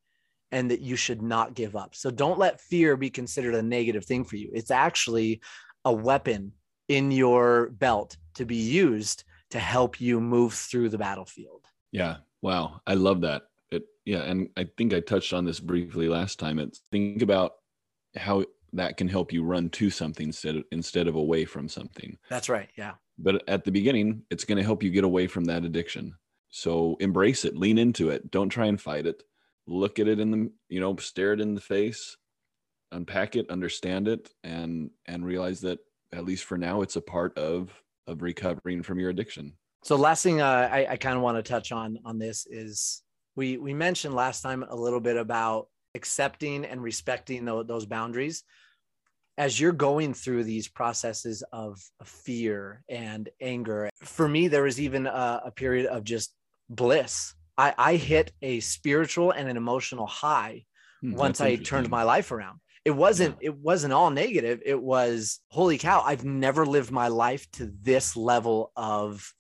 and 0.54 0.70
that 0.70 0.82
you 0.82 0.96
should 0.96 1.22
not 1.22 1.56
give 1.56 1.76
up. 1.76 1.96
So 1.96 2.12
don't 2.12 2.38
let 2.38 2.62
fear 2.62 2.96
be 2.96 3.10
considered 3.10 3.56
a 3.56 3.62
negative 3.64 4.06
thing 4.06 4.24
for 4.24 4.36
you. 4.36 4.52
It's 4.54 4.70
actually 4.70 5.42
a 5.84 5.92
weapon 5.92 6.52
in 6.88 7.12
your 7.12 7.72
belt 7.72 8.18
to 8.36 8.46
be 8.46 8.56
used 8.56 9.24
to 9.50 9.60
help 9.60 10.00
you 10.00 10.22
move 10.22 10.54
through 10.54 10.90
the 10.90 10.98
battlefield. 10.98 11.66
Yeah. 11.92 12.18
Wow. 12.44 12.82
I 12.86 12.94
love 12.94 13.22
that. 13.22 13.44
It 13.72 13.84
yeah, 14.06 14.22
and 14.24 14.50
I 14.56 14.68
think 14.78 14.94
I 14.94 15.00
touched 15.00 15.34
on 15.34 15.44
this 15.44 15.60
briefly 15.60 16.08
last 16.08 16.38
time. 16.38 16.60
It's 16.60 16.82
think 16.92 17.24
about 17.24 17.54
how 18.16 18.46
that 18.74 18.96
can 18.98 19.08
help 19.08 19.34
you 19.34 19.44
run 19.44 19.70
to 19.72 19.90
something 19.90 20.28
instead 20.28 20.58
of, 20.58 20.66
instead 20.72 21.08
of 21.08 21.16
away 21.16 21.46
from 21.46 21.68
something. 21.68 22.18
That's 22.30 22.50
right. 22.50 22.70
Yeah. 22.78 22.94
But 23.18 23.44
at 23.48 23.64
the 23.64 23.72
beginning, 23.72 24.22
it's 24.30 24.46
going 24.46 24.58
to 24.58 24.64
help 24.64 24.84
you 24.84 24.92
get 24.92 25.04
away 25.04 25.26
from 25.26 25.46
that 25.46 25.66
addiction. 25.66 26.16
So 26.50 26.96
embrace 27.00 27.44
it, 27.44 27.58
lean 27.58 27.80
into 27.80 28.10
it. 28.12 28.30
Don't 28.30 28.50
try 28.50 28.68
and 28.68 28.80
fight 28.80 29.08
it. 29.08 29.24
Look 29.68 30.00
at 30.00 30.08
it 30.08 30.20
in 30.20 30.32
the, 30.32 30.52
you 30.70 30.80
know, 30.80 30.96
stare 30.98 31.34
it 31.34 31.42
in 31.42 31.56
the 31.56 31.62
face, 31.62 32.18
unpack 32.92 33.36
it, 33.36 33.50
understand 33.50 34.08
it, 34.08 34.30
and 34.44 34.90
and 35.06 35.26
realize 35.26 35.62
that 35.62 35.80
at 36.12 36.26
least 36.26 36.44
for 36.44 36.58
now, 36.58 36.82
it's 36.82 36.96
a 36.96 37.02
part 37.02 37.38
of 37.38 37.72
of 38.08 38.22
recovering 38.22 38.84
from 38.84 39.00
your 39.00 39.10
addiction. 39.10 39.54
So 39.84 39.96
last 39.96 40.24
thing 40.24 40.42
uh, 40.42 40.70
I, 40.72 40.88
I 40.92 40.98
kind 40.98 41.16
of 41.16 41.22
want 41.22 41.38
to 41.38 41.44
touch 41.44 41.72
on 41.72 42.00
on 42.06 42.20
this 42.20 42.46
is 42.50 43.02
we 43.36 43.58
we 43.58 43.74
mentioned 43.74 44.14
last 44.14 44.42
time 44.42 44.64
a 44.68 44.76
little 44.76 45.00
bit 45.00 45.18
about 45.18 45.68
accepting 45.96 46.66
and 46.66 46.82
respecting 46.82 47.46
the, 47.46 47.64
those 47.64 47.86
boundaries 47.86 48.44
as 49.38 49.60
you're 49.60 49.72
going 49.72 50.14
through 50.14 50.44
these 50.44 50.68
processes 50.68 51.44
of, 51.52 51.80
fear 52.04 52.84
and 52.90 53.30
anger 53.40 53.90
for 54.04 54.28
me 54.28 54.50
there 54.50 54.64
was 54.64 54.80
even 54.80 55.08
a, 55.08 55.42
a 55.46 55.52
period 55.52 55.86
of 55.86 56.04
just 56.04 56.34
bliss 56.70 57.34
I, 57.58 57.74
I 57.78 57.96
hit 57.96 58.32
a 58.42 58.60
spiritual 58.60 59.32
and 59.32 59.48
an 59.50 59.58
emotional 59.58 60.08
high 60.08 60.66
hmm, 61.02 61.14
once 61.14 61.42
i 61.42 61.56
turned 61.56 61.90
my 61.90 62.04
life 62.04 62.32
around. 62.32 62.60
It 62.86 62.92
wasn't 62.92 63.38
yeah. 63.42 63.50
it 63.50 63.58
wasn't 63.58 63.94
all 63.94 64.10
negative. 64.10 64.62
It 64.66 64.82
was 64.82 65.40
holy 65.50 65.78
cow 65.78 66.02
i've 66.06 66.26
never 66.26 66.66
lived 66.66 66.92
my 66.92 67.08
life 67.08 67.50
to 67.54 67.72
this 67.82 68.16
level 68.16 68.72
of 68.76 69.34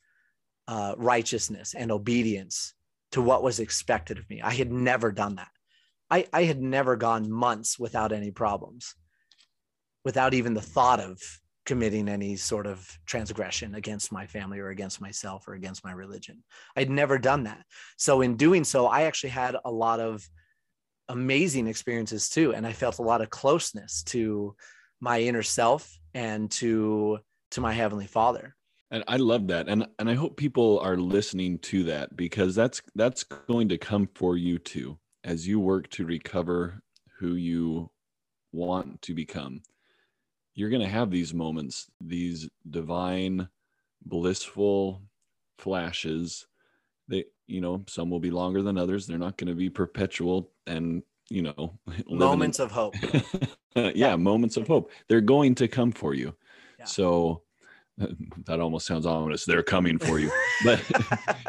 uh, 0.67 0.95
righteousness 0.97 1.75
and 1.75 1.91
obedience 1.91 2.73
to 3.11 3.21
what 3.21 3.43
was 3.43 3.59
expected 3.59 4.17
of 4.17 4.29
me. 4.29 4.41
I 4.41 4.53
had 4.53 4.71
never 4.71 5.11
done 5.11 5.35
that. 5.35 5.49
I, 6.09 6.25
I 6.31 6.43
had 6.43 6.61
never 6.61 6.95
gone 6.95 7.29
months 7.29 7.77
without 7.77 8.11
any 8.11 8.31
problems 8.31 8.95
without 10.03 10.33
even 10.33 10.53
the 10.53 10.61
thought 10.61 10.99
of 10.99 11.21
committing 11.65 12.09
any 12.09 12.35
sort 12.35 12.67
of 12.67 12.85
transgression 13.05 13.75
against 13.75 14.11
my 14.11 14.25
family 14.25 14.59
or 14.59 14.69
against 14.69 14.99
myself 14.99 15.47
or 15.47 15.53
against 15.53 15.83
my 15.83 15.91
religion. 15.91 16.43
I'd 16.75 16.89
never 16.89 17.17
done 17.17 17.43
that. 17.43 17.63
So 17.97 18.21
in 18.21 18.35
doing 18.35 18.63
so, 18.63 18.87
I 18.87 19.03
actually 19.03 19.29
had 19.29 19.55
a 19.63 19.71
lot 19.71 19.99
of 19.99 20.27
amazing 21.09 21.67
experiences 21.67 22.29
too 22.29 22.53
and 22.53 22.65
I 22.65 22.71
felt 22.71 22.99
a 22.99 23.03
lot 23.03 23.21
of 23.21 23.29
closeness 23.29 24.03
to 24.03 24.55
my 25.01 25.19
inner 25.19 25.43
self 25.43 25.99
and 26.13 26.49
to 26.51 27.19
to 27.51 27.61
my 27.61 27.73
heavenly 27.73 28.07
Father. 28.07 28.55
And 28.89 29.03
I 29.07 29.17
love 29.17 29.47
that. 29.47 29.67
And 29.67 29.85
and 29.99 30.09
I 30.09 30.13
hope 30.13 30.37
people 30.37 30.79
are 30.79 30.97
listening 30.97 31.59
to 31.59 31.83
that 31.85 32.15
because 32.15 32.55
that's 32.55 32.81
that's 32.95 33.23
going 33.23 33.69
to 33.69 33.77
come 33.77 34.07
for 34.15 34.37
you 34.37 34.59
too 34.59 34.97
as 35.23 35.47
you 35.47 35.59
work 35.59 35.89
to 35.89 36.05
recover 36.05 36.81
who 37.19 37.35
you 37.35 37.89
want 38.51 39.01
to 39.01 39.13
become 39.13 39.61
you're 40.55 40.69
going 40.69 40.81
to 40.81 40.87
have 40.87 41.09
these 41.09 41.33
moments, 41.33 41.87
these 41.99 42.49
divine, 42.69 43.47
blissful 44.05 45.01
flashes. 45.57 46.45
They, 47.07 47.25
you 47.47 47.61
know, 47.61 47.83
some 47.87 48.09
will 48.09 48.19
be 48.19 48.31
longer 48.31 48.61
than 48.61 48.77
others. 48.77 49.07
They're 49.07 49.17
not 49.17 49.37
going 49.37 49.47
to 49.47 49.55
be 49.55 49.69
perpetual 49.69 50.51
and, 50.67 51.03
you 51.29 51.41
know, 51.41 51.79
moments 52.07 52.59
in... 52.59 52.65
of 52.65 52.71
hope. 52.71 52.95
yeah, 53.75 53.91
yeah, 53.95 54.15
moments 54.15 54.57
of 54.57 54.67
hope. 54.67 54.91
They're 55.09 55.21
going 55.21 55.55
to 55.55 55.67
come 55.67 55.91
for 55.91 56.13
you. 56.13 56.35
Yeah. 56.79 56.85
So 56.85 57.41
that 58.45 58.59
almost 58.59 58.85
sounds 58.85 59.05
ominous. 59.05 59.45
They're 59.45 59.63
coming 59.63 59.97
for 59.97 60.19
you. 60.19 60.31
but 60.63 60.81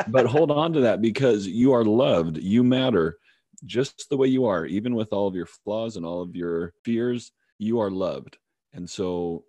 but 0.09 0.27
hold 0.27 0.51
on 0.51 0.73
to 0.75 0.81
that 0.81 1.03
because 1.03 1.47
you 1.47 1.73
are 1.73 1.85
loved. 1.85 2.39
You 2.39 2.65
matter 2.65 3.19
just 3.67 4.09
the 4.11 4.17
way 4.17 4.29
you 4.29 4.47
are, 4.47 4.67
even 4.67 4.95
with 4.95 5.13
all 5.13 5.27
of 5.27 5.35
your 5.35 5.47
flaws 5.47 5.97
and 5.97 6.05
all 6.05 6.21
of 6.21 6.37
your 6.37 6.75
fears, 6.85 7.33
you 7.59 7.81
are 7.81 7.91
loved 7.91 8.37
and 8.75 8.89
so, 8.89 9.45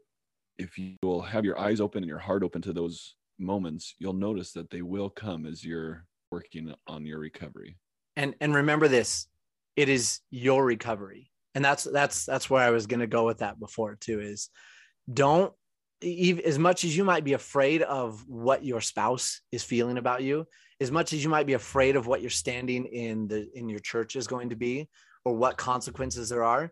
if 0.57 0.77
you 0.77 0.95
will 1.03 1.21
have 1.21 1.43
your 1.43 1.59
eyes 1.59 1.81
open 1.81 2.03
and 2.03 2.09
your 2.09 2.19
heart 2.19 2.43
open 2.43 2.61
to 2.61 2.73
those 2.73 3.15
moments, 3.38 3.95
you'll 3.99 4.13
notice 4.13 4.53
that 4.53 4.69
they 4.69 4.81
will 4.81 5.09
come 5.09 5.45
as 5.45 5.65
you're 5.65 6.05
working 6.31 6.73
on 6.88 7.05
your 7.05 7.19
recovery. 7.19 7.77
And 8.15 8.35
and 8.39 8.55
remember 8.55 8.88
this, 8.88 9.27
it 9.75 9.89
is 9.89 10.21
your 10.29 10.63
recovery. 10.63 11.31
And 11.53 11.63
that's 11.63 11.83
that's 11.83 12.25
that's 12.25 12.49
where 12.49 12.63
I 12.63 12.69
was 12.69 12.88
going 12.88 12.99
to 12.99 13.07
go 13.07 13.25
with 13.25 13.39
that 13.39 13.59
before 13.59 13.97
too 13.99 14.19
is 14.19 14.49
don't 15.11 15.53
even 16.01 16.43
as 16.45 16.59
much 16.59 16.83
as 16.83 16.95
you 16.95 17.03
might 17.03 17.23
be 17.23 17.33
afraid 17.33 17.81
of 17.81 18.27
what 18.27 18.63
your 18.63 18.81
spouse 18.81 19.41
is 19.51 19.63
feeling 19.63 19.97
about 19.97 20.23
you, 20.23 20.45
as 20.79 20.91
much 20.91 21.13
as 21.13 21.23
you 21.23 21.29
might 21.29 21.47
be 21.47 21.53
afraid 21.53 21.95
of 21.95 22.07
what 22.07 22.21
your 22.21 22.29
standing 22.29 22.85
in 22.85 23.27
the 23.27 23.49
in 23.57 23.69
your 23.69 23.79
church 23.79 24.15
is 24.15 24.27
going 24.27 24.49
to 24.49 24.55
be 24.55 24.89
or 25.23 25.33
what 25.33 25.57
consequences 25.57 26.29
there 26.29 26.43
are, 26.43 26.71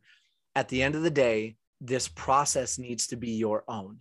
at 0.56 0.70
the 0.70 0.84
end 0.84 0.96
of 0.96 1.02
the 1.02 1.10
day, 1.10 1.56
this 1.84 2.08
process 2.08 2.80
needs 2.80 3.08
to 3.08 3.18
be 3.18 3.32
your 3.32 3.64
own. 3.68 3.98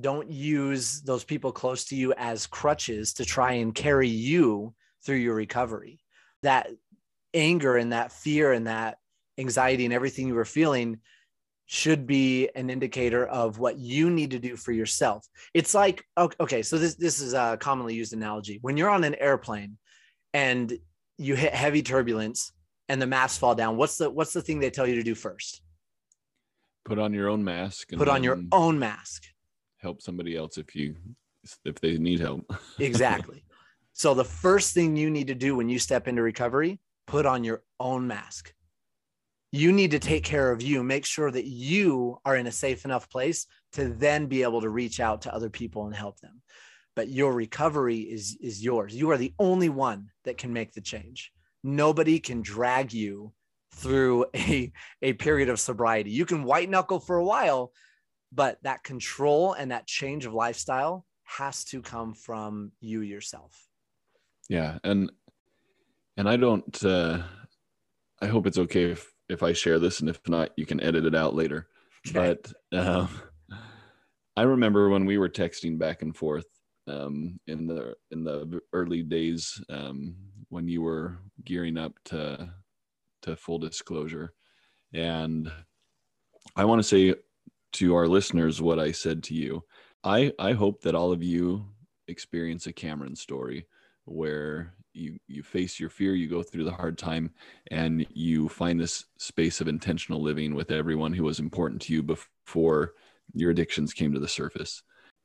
Don't 0.00 0.30
use 0.30 1.02
those 1.02 1.22
people 1.22 1.52
close 1.52 1.84
to 1.86 1.96
you 1.96 2.14
as 2.16 2.46
crutches 2.46 3.12
to 3.14 3.24
try 3.24 3.52
and 3.52 3.74
carry 3.74 4.08
you 4.08 4.74
through 5.04 5.16
your 5.16 5.34
recovery. 5.34 6.00
That 6.42 6.68
anger 7.34 7.76
and 7.76 7.92
that 7.92 8.10
fear 8.10 8.52
and 8.52 8.66
that 8.66 8.98
anxiety 9.38 9.84
and 9.84 9.92
everything 9.92 10.28
you 10.28 10.34
were 10.34 10.46
feeling 10.46 11.00
should 11.66 12.06
be 12.06 12.48
an 12.54 12.70
indicator 12.70 13.26
of 13.26 13.58
what 13.58 13.76
you 13.76 14.08
need 14.08 14.30
to 14.30 14.38
do 14.38 14.56
for 14.56 14.72
yourself. 14.72 15.26
It's 15.52 15.74
like 15.74 16.04
okay, 16.16 16.62
so 16.62 16.78
this 16.78 16.94
this 16.94 17.20
is 17.20 17.34
a 17.34 17.58
commonly 17.60 17.94
used 17.94 18.12
analogy. 18.12 18.58
When 18.62 18.76
you're 18.76 18.90
on 18.90 19.04
an 19.04 19.16
airplane 19.16 19.76
and 20.32 20.72
you 21.18 21.34
hit 21.34 21.54
heavy 21.54 21.82
turbulence 21.82 22.52
and 22.88 23.02
the 23.02 23.06
masks 23.06 23.38
fall 23.38 23.54
down, 23.54 23.76
what's 23.76 23.96
the 23.96 24.08
what's 24.08 24.32
the 24.32 24.42
thing 24.42 24.60
they 24.60 24.70
tell 24.70 24.86
you 24.86 24.94
to 24.94 25.02
do 25.02 25.14
first? 25.14 25.60
Put 26.86 26.98
on 26.98 27.12
your 27.12 27.28
own 27.28 27.42
mask 27.44 27.90
put 27.96 28.08
on 28.08 28.22
your 28.22 28.38
own 28.52 28.78
mask. 28.78 29.24
help 29.78 30.00
somebody 30.00 30.36
else 30.36 30.56
if 30.56 30.74
you 30.74 30.94
if 31.64 31.80
they 31.80 31.98
need 31.98 32.20
help. 32.20 32.44
Exactly. 32.78 33.42
So 33.92 34.14
the 34.14 34.24
first 34.24 34.74
thing 34.74 34.96
you 34.96 35.10
need 35.10 35.28
to 35.28 35.34
do 35.34 35.56
when 35.56 35.68
you 35.68 35.78
step 35.78 36.06
into 36.08 36.22
recovery 36.22 36.80
put 37.06 37.24
on 37.24 37.44
your 37.44 37.62
own 37.80 38.06
mask. 38.06 38.52
You 39.52 39.72
need 39.72 39.92
to 39.92 39.98
take 39.98 40.24
care 40.24 40.50
of 40.50 40.60
you. 40.60 40.82
Make 40.82 41.06
sure 41.06 41.30
that 41.30 41.46
you 41.46 42.18
are 42.24 42.36
in 42.36 42.46
a 42.46 42.52
safe 42.52 42.84
enough 42.84 43.08
place 43.08 43.46
to 43.72 43.88
then 43.88 44.26
be 44.26 44.42
able 44.42 44.60
to 44.60 44.68
reach 44.68 45.00
out 45.00 45.22
to 45.22 45.34
other 45.34 45.48
people 45.48 45.86
and 45.86 45.94
help 45.94 46.20
them. 46.20 46.42
But 46.94 47.08
your 47.08 47.32
recovery 47.32 48.00
is 48.00 48.36
is 48.40 48.62
yours. 48.62 48.94
You 48.94 49.10
are 49.10 49.18
the 49.18 49.34
only 49.38 49.68
one 49.68 50.10
that 50.24 50.36
can 50.36 50.52
make 50.52 50.72
the 50.72 50.80
change. 50.80 51.32
Nobody 51.62 52.18
can 52.18 52.42
drag 52.42 52.92
you 52.92 53.32
through 53.76 54.26
a, 54.34 54.72
a 55.02 55.12
period 55.14 55.48
of 55.48 55.60
sobriety. 55.60 56.10
You 56.10 56.26
can 56.26 56.44
white 56.44 56.70
knuckle 56.70 57.00
for 57.00 57.16
a 57.16 57.24
while, 57.24 57.72
but 58.32 58.58
that 58.62 58.82
control 58.82 59.52
and 59.52 59.70
that 59.70 59.86
change 59.86 60.26
of 60.26 60.34
lifestyle 60.34 61.04
has 61.24 61.64
to 61.64 61.82
come 61.82 62.14
from 62.14 62.72
you 62.80 63.00
yourself. 63.00 63.52
Yeah. 64.48 64.78
And 64.84 65.10
and 66.16 66.28
I 66.28 66.36
don't. 66.36 66.84
Uh, 66.84 67.22
I 68.22 68.26
hope 68.26 68.46
it's 68.46 68.58
okay 68.58 68.84
if 68.84 69.12
if 69.28 69.42
I 69.42 69.52
share 69.52 69.78
this, 69.78 70.00
and 70.00 70.08
if 70.08 70.20
not, 70.28 70.50
you 70.56 70.64
can 70.64 70.82
edit 70.82 71.04
it 71.04 71.14
out 71.14 71.34
later. 71.34 71.68
Okay. 72.08 72.36
But 72.72 72.78
um, 72.78 73.08
I 74.36 74.42
remember 74.42 74.88
when 74.88 75.04
we 75.04 75.18
were 75.18 75.28
texting 75.28 75.78
back 75.78 76.02
and 76.02 76.16
forth 76.16 76.46
um, 76.86 77.38
in 77.46 77.66
the 77.66 77.94
in 78.10 78.24
the 78.24 78.60
early 78.72 79.02
days 79.02 79.62
um, 79.68 80.16
when 80.48 80.68
you 80.68 80.82
were 80.82 81.18
gearing 81.44 81.76
up 81.76 81.92
to 82.06 82.48
to 83.26 83.36
full 83.36 83.58
disclosure, 83.58 84.32
and 84.92 85.50
I 86.54 86.64
want 86.64 86.80
to 86.80 86.88
say 86.88 87.14
to 87.74 87.94
our 87.94 88.08
listeners 88.08 88.62
what 88.62 88.78
I 88.78 88.92
said 88.92 89.22
to 89.24 89.34
you. 89.34 89.62
I 90.02 90.32
I 90.38 90.52
hope 90.52 90.82
that 90.82 90.94
all 90.94 91.12
of 91.12 91.22
you 91.22 91.66
experience 92.08 92.66
a 92.66 92.72
Cameron 92.72 93.16
story 93.16 93.66
where 94.04 94.72
you 94.92 95.18
you 95.26 95.42
face 95.42 95.78
your 95.78 95.90
fear 95.90 96.14
you 96.14 96.28
go 96.28 96.42
through 96.42 96.64
the 96.64 96.70
hard 96.70 96.96
time 96.96 97.30
and 97.70 98.06
you 98.14 98.48
find 98.48 98.80
this 98.80 99.04
space 99.18 99.60
of 99.60 99.68
intentional 99.68 100.22
living 100.22 100.54
with 100.54 100.70
everyone 100.70 101.12
who 101.12 101.24
was 101.24 101.38
important 101.38 101.82
to 101.82 101.92
you 101.92 102.02
before 102.02 102.92
your 103.34 103.50
addictions 103.50 103.92
came 103.92 104.12
to 104.12 104.20
the 104.20 104.28
surface 104.28 104.82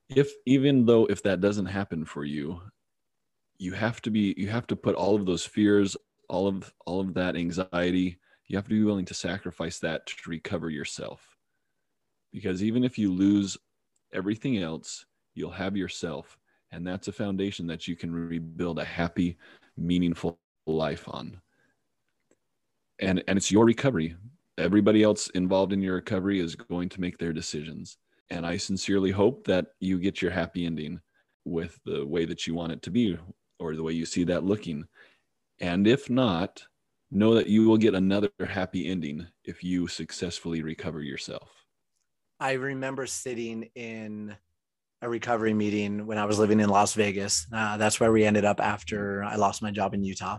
if 0.09 0.31
even 0.45 0.85
though 0.85 1.05
if 1.05 1.23
that 1.23 1.39
doesn't 1.39 1.67
happen 1.67 2.03
for 2.03 2.25
you 2.25 2.59
you 3.59 3.71
have 3.71 4.01
to 4.01 4.09
be 4.09 4.33
you 4.35 4.49
have 4.49 4.67
to 4.67 4.75
put 4.75 4.95
all 4.95 5.15
of 5.15 5.25
those 5.25 5.45
fears 5.45 5.95
all 6.31 6.47
of 6.47 6.73
all 6.85 7.01
of 7.01 7.13
that 7.13 7.35
anxiety 7.35 8.17
you 8.47 8.57
have 8.57 8.63
to 8.63 8.69
be 8.69 8.83
willing 8.83 9.05
to 9.05 9.13
sacrifice 9.13 9.79
that 9.79 10.05
to 10.07 10.29
recover 10.29 10.69
yourself. 10.69 11.37
Because 12.33 12.63
even 12.63 12.83
if 12.83 12.97
you 12.97 13.13
lose 13.13 13.57
everything 14.13 14.57
else 14.57 15.05
you'll 15.35 15.51
have 15.51 15.77
yourself 15.77 16.37
and 16.71 16.87
that's 16.87 17.09
a 17.09 17.11
foundation 17.11 17.67
that 17.67 17.87
you 17.87 17.95
can 17.95 18.11
rebuild 18.11 18.79
a 18.79 18.85
happy 18.85 19.37
meaningful 19.77 20.39
life 20.65 21.05
on. 21.07 21.39
And 22.99 23.23
and 23.27 23.37
it's 23.37 23.51
your 23.51 23.65
recovery. 23.65 24.15
Everybody 24.57 25.03
else 25.03 25.27
involved 25.29 25.73
in 25.73 25.81
your 25.81 25.95
recovery 25.95 26.39
is 26.39 26.55
going 26.55 26.87
to 26.89 27.01
make 27.01 27.17
their 27.17 27.33
decisions. 27.33 27.97
And 28.29 28.45
i 28.45 28.55
sincerely 28.55 29.11
hope 29.11 29.45
that 29.47 29.67
you 29.81 29.99
get 29.99 30.21
your 30.21 30.31
happy 30.31 30.65
ending 30.65 31.01
with 31.43 31.77
the 31.85 32.05
way 32.05 32.23
that 32.23 32.47
you 32.47 32.53
want 32.53 32.71
it 32.71 32.81
to 32.83 32.91
be 32.91 33.17
or 33.59 33.75
the 33.75 33.83
way 33.83 33.91
you 33.91 34.05
see 34.05 34.23
that 34.23 34.45
looking 34.45 34.87
and 35.61 35.87
if 35.87 36.09
not 36.09 36.63
know 37.11 37.33
that 37.35 37.47
you 37.47 37.67
will 37.67 37.77
get 37.77 37.93
another 37.93 38.29
happy 38.45 38.87
ending 38.89 39.25
if 39.45 39.63
you 39.63 39.87
successfully 39.87 40.61
recover 40.61 41.01
yourself 41.01 41.49
i 42.39 42.53
remember 42.53 43.05
sitting 43.05 43.69
in 43.75 44.35
a 45.01 45.09
recovery 45.09 45.53
meeting 45.53 46.05
when 46.05 46.17
I 46.17 46.25
was 46.25 46.37
living 46.37 46.59
in 46.59 46.69
Las 46.69 46.93
Vegas. 46.93 47.47
Uh, 47.51 47.77
that's 47.77 47.99
where 47.99 48.11
we 48.11 48.23
ended 48.23 48.45
up 48.45 48.59
after 48.59 49.23
I 49.23 49.35
lost 49.35 49.63
my 49.63 49.71
job 49.71 49.93
in 49.93 50.03
Utah. 50.03 50.37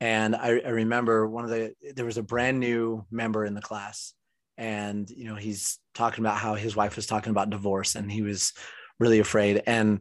And 0.00 0.34
I, 0.34 0.60
I, 0.64 0.70
remember 0.70 1.28
one 1.28 1.44
of 1.44 1.50
the, 1.50 1.72
there 1.94 2.04
was 2.04 2.18
a 2.18 2.22
brand 2.22 2.58
new 2.58 3.06
member 3.10 3.44
in 3.44 3.54
the 3.54 3.62
class. 3.62 4.12
And, 4.58 5.08
you 5.08 5.26
know, 5.26 5.36
he's 5.36 5.78
talking 5.94 6.24
about 6.24 6.38
how 6.38 6.54
his 6.54 6.74
wife 6.74 6.96
was 6.96 7.06
talking 7.06 7.30
about 7.30 7.50
divorce 7.50 7.94
and 7.94 8.10
he 8.10 8.22
was 8.22 8.52
really 8.98 9.20
afraid. 9.20 9.62
And 9.66 10.00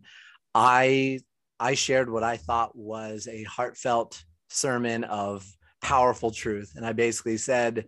I, 0.55 1.19
I 1.59 1.75
shared 1.75 2.09
what 2.09 2.23
I 2.23 2.37
thought 2.37 2.75
was 2.75 3.27
a 3.27 3.43
heartfelt 3.43 4.23
sermon 4.53 5.03
of 5.03 5.45
powerful 5.81 6.31
truth. 6.31 6.73
And 6.75 6.85
I 6.85 6.93
basically 6.93 7.37
said, 7.37 7.85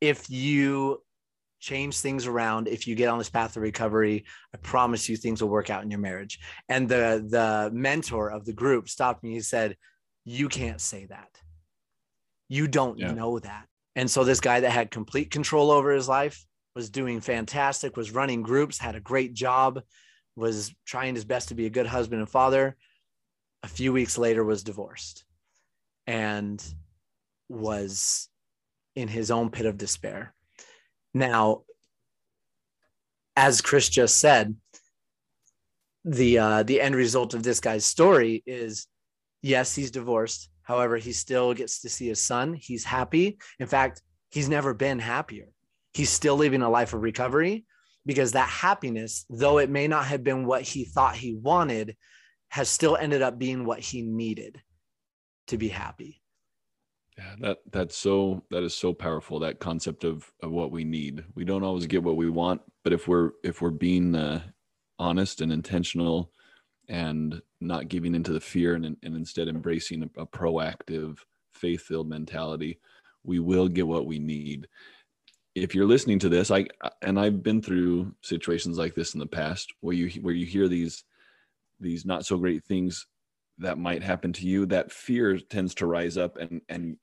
if 0.00 0.30
you 0.30 1.02
change 1.60 1.98
things 1.98 2.26
around 2.26 2.68
if 2.68 2.86
you 2.86 2.94
get 2.94 3.08
on 3.08 3.18
this 3.18 3.30
path 3.30 3.56
of 3.56 3.62
recovery 3.62 4.24
i 4.54 4.56
promise 4.58 5.08
you 5.08 5.16
things 5.16 5.42
will 5.42 5.48
work 5.48 5.70
out 5.70 5.82
in 5.82 5.90
your 5.90 6.00
marriage. 6.00 6.38
And 6.68 6.88
the 6.88 7.26
the 7.28 7.70
mentor 7.72 8.30
of 8.30 8.44
the 8.44 8.52
group 8.52 8.88
stopped 8.88 9.22
me. 9.24 9.32
He 9.32 9.40
said 9.40 9.76
you 10.24 10.48
can't 10.48 10.80
say 10.80 11.06
that. 11.06 11.30
You 12.48 12.68
don't 12.68 12.98
yeah. 12.98 13.12
know 13.12 13.38
that. 13.38 13.66
And 13.96 14.10
so 14.10 14.24
this 14.24 14.40
guy 14.40 14.60
that 14.60 14.70
had 14.70 14.90
complete 14.90 15.30
control 15.30 15.70
over 15.70 15.90
his 15.90 16.08
life 16.08 16.44
was 16.76 16.90
doing 16.90 17.20
fantastic 17.20 17.96
was 17.96 18.12
running 18.12 18.42
groups 18.42 18.78
had 18.78 18.94
a 18.94 19.00
great 19.00 19.34
job 19.34 19.80
was 20.36 20.72
trying 20.86 21.16
his 21.16 21.24
best 21.24 21.48
to 21.48 21.56
be 21.56 21.66
a 21.66 21.70
good 21.70 21.86
husband 21.86 22.20
and 22.20 22.30
father. 22.30 22.76
A 23.64 23.68
few 23.68 23.92
weeks 23.92 24.16
later 24.16 24.44
was 24.44 24.62
divorced 24.62 25.24
and 26.08 26.64
was 27.48 28.28
in 28.96 29.06
his 29.06 29.30
own 29.30 29.50
pit 29.50 29.66
of 29.66 29.78
despair 29.78 30.34
now, 31.14 31.62
as 33.36 33.60
Chris 33.60 33.88
just 33.88 34.18
said, 34.18 34.56
the 36.04 36.38
uh, 36.38 36.62
the 36.62 36.80
end 36.80 36.94
result 36.94 37.34
of 37.34 37.42
this 37.42 37.60
guy's 37.60 37.84
story 37.84 38.42
is 38.46 38.86
yes, 39.42 39.74
he's 39.74 39.90
divorced. 39.90 40.48
However, 40.62 40.96
he 40.96 41.12
still 41.12 41.54
gets 41.54 41.80
to 41.80 41.88
see 41.88 42.08
his 42.08 42.20
son. 42.20 42.54
He's 42.54 42.84
happy. 42.84 43.38
In 43.58 43.66
fact, 43.66 44.02
he's 44.30 44.48
never 44.48 44.74
been 44.74 44.98
happier. 44.98 45.48
He's 45.94 46.10
still 46.10 46.36
living 46.36 46.62
a 46.62 46.70
life 46.70 46.92
of 46.92 47.02
recovery 47.02 47.64
because 48.04 48.32
that 48.32 48.48
happiness, 48.48 49.24
though 49.30 49.58
it 49.58 49.70
may 49.70 49.88
not 49.88 50.06
have 50.06 50.22
been 50.22 50.46
what 50.46 50.62
he 50.62 50.84
thought 50.84 51.16
he 51.16 51.34
wanted, 51.34 51.96
has 52.50 52.68
still 52.68 52.96
ended 52.96 53.22
up 53.22 53.38
being 53.38 53.64
what 53.64 53.80
he 53.80 54.02
needed 54.02 54.60
to 55.48 55.58
be 55.58 55.68
happy. 55.68 56.20
Yeah, 57.16 57.34
that 57.40 57.58
that's 57.72 57.96
so 57.96 58.44
that 58.50 58.62
is 58.62 58.74
so 58.74 58.92
powerful. 58.92 59.40
That 59.40 59.58
concept 59.58 60.04
of 60.04 60.30
of 60.42 60.52
what 60.52 60.70
we 60.70 60.84
need. 60.84 61.24
We 61.34 61.44
don't 61.44 61.64
always 61.64 61.86
get 61.86 62.04
what 62.04 62.16
we 62.16 62.30
want, 62.30 62.62
but 62.84 62.92
if 62.92 63.08
we're 63.08 63.32
if 63.42 63.60
we're 63.60 63.70
being 63.70 64.14
uh, 64.14 64.42
honest 65.00 65.40
and 65.40 65.52
intentional, 65.52 66.30
and 66.88 67.42
not 67.60 67.88
giving 67.88 68.14
into 68.14 68.32
the 68.32 68.40
fear, 68.40 68.74
and 68.74 68.84
and 69.02 69.16
instead 69.16 69.48
embracing 69.48 70.04
a, 70.04 70.22
a 70.22 70.26
proactive, 70.26 71.18
faith 71.52 71.82
filled 71.82 72.08
mentality, 72.08 72.78
we 73.24 73.40
will 73.40 73.66
get 73.68 73.88
what 73.88 74.06
we 74.06 74.20
need. 74.20 74.68
If 75.56 75.74
you're 75.74 75.86
listening 75.86 76.20
to 76.20 76.28
this, 76.28 76.52
I 76.52 76.66
and 77.02 77.18
I've 77.18 77.42
been 77.42 77.62
through 77.62 78.14
situations 78.22 78.78
like 78.78 78.94
this 78.94 79.14
in 79.14 79.20
the 79.20 79.26
past, 79.26 79.72
where 79.80 79.94
you 79.94 80.08
where 80.22 80.34
you 80.34 80.46
hear 80.46 80.68
these 80.68 81.02
these 81.80 82.04
not 82.04 82.24
so 82.24 82.36
great 82.36 82.64
things 82.64 83.06
that 83.58 83.78
might 83.78 84.02
happen 84.02 84.32
to 84.32 84.46
you 84.46 84.66
that 84.66 84.92
fear 84.92 85.38
tends 85.38 85.74
to 85.74 85.86
rise 85.86 86.16
up 86.16 86.36
and 86.36 86.60
and 86.68 86.96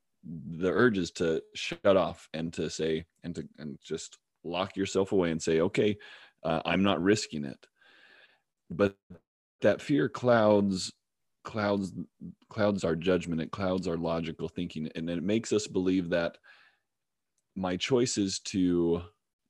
the 0.58 0.70
urge 0.72 0.98
is 0.98 1.12
to 1.12 1.41
shut 1.54 1.98
off 1.98 2.28
and 2.34 2.52
to 2.54 2.70
say 2.70 3.06
and 3.24 3.36
to 3.36 3.48
and 3.60 3.78
just 3.84 4.18
lock 4.44 4.76
yourself 4.76 5.12
away 5.12 5.32
and 5.32 5.41
say 5.41 5.62
okay 5.62 5.98
uh, 6.44 6.62
i'm 6.65 6.84
not 6.84 7.02
risking 7.02 7.46
it. 7.46 7.65
But 8.70 8.96
that 9.62 9.82
fear 9.82 10.10
clouds 10.10 10.91
clouds 11.44 11.94
clouds 12.50 12.84
our 12.84 12.96
judgment 12.96 13.41
it 13.41 13.52
clouds 13.52 13.88
our 13.88 13.98
logical 13.98 14.50
thinking 14.50 14.89
and 14.96 15.10
it 15.10 15.24
makes 15.24 15.54
us 15.54 15.68
believe 15.68 16.10
that 16.10 16.38
my 17.56 17.78
choice 17.78 18.18
is 18.18 18.39
to 18.39 19.02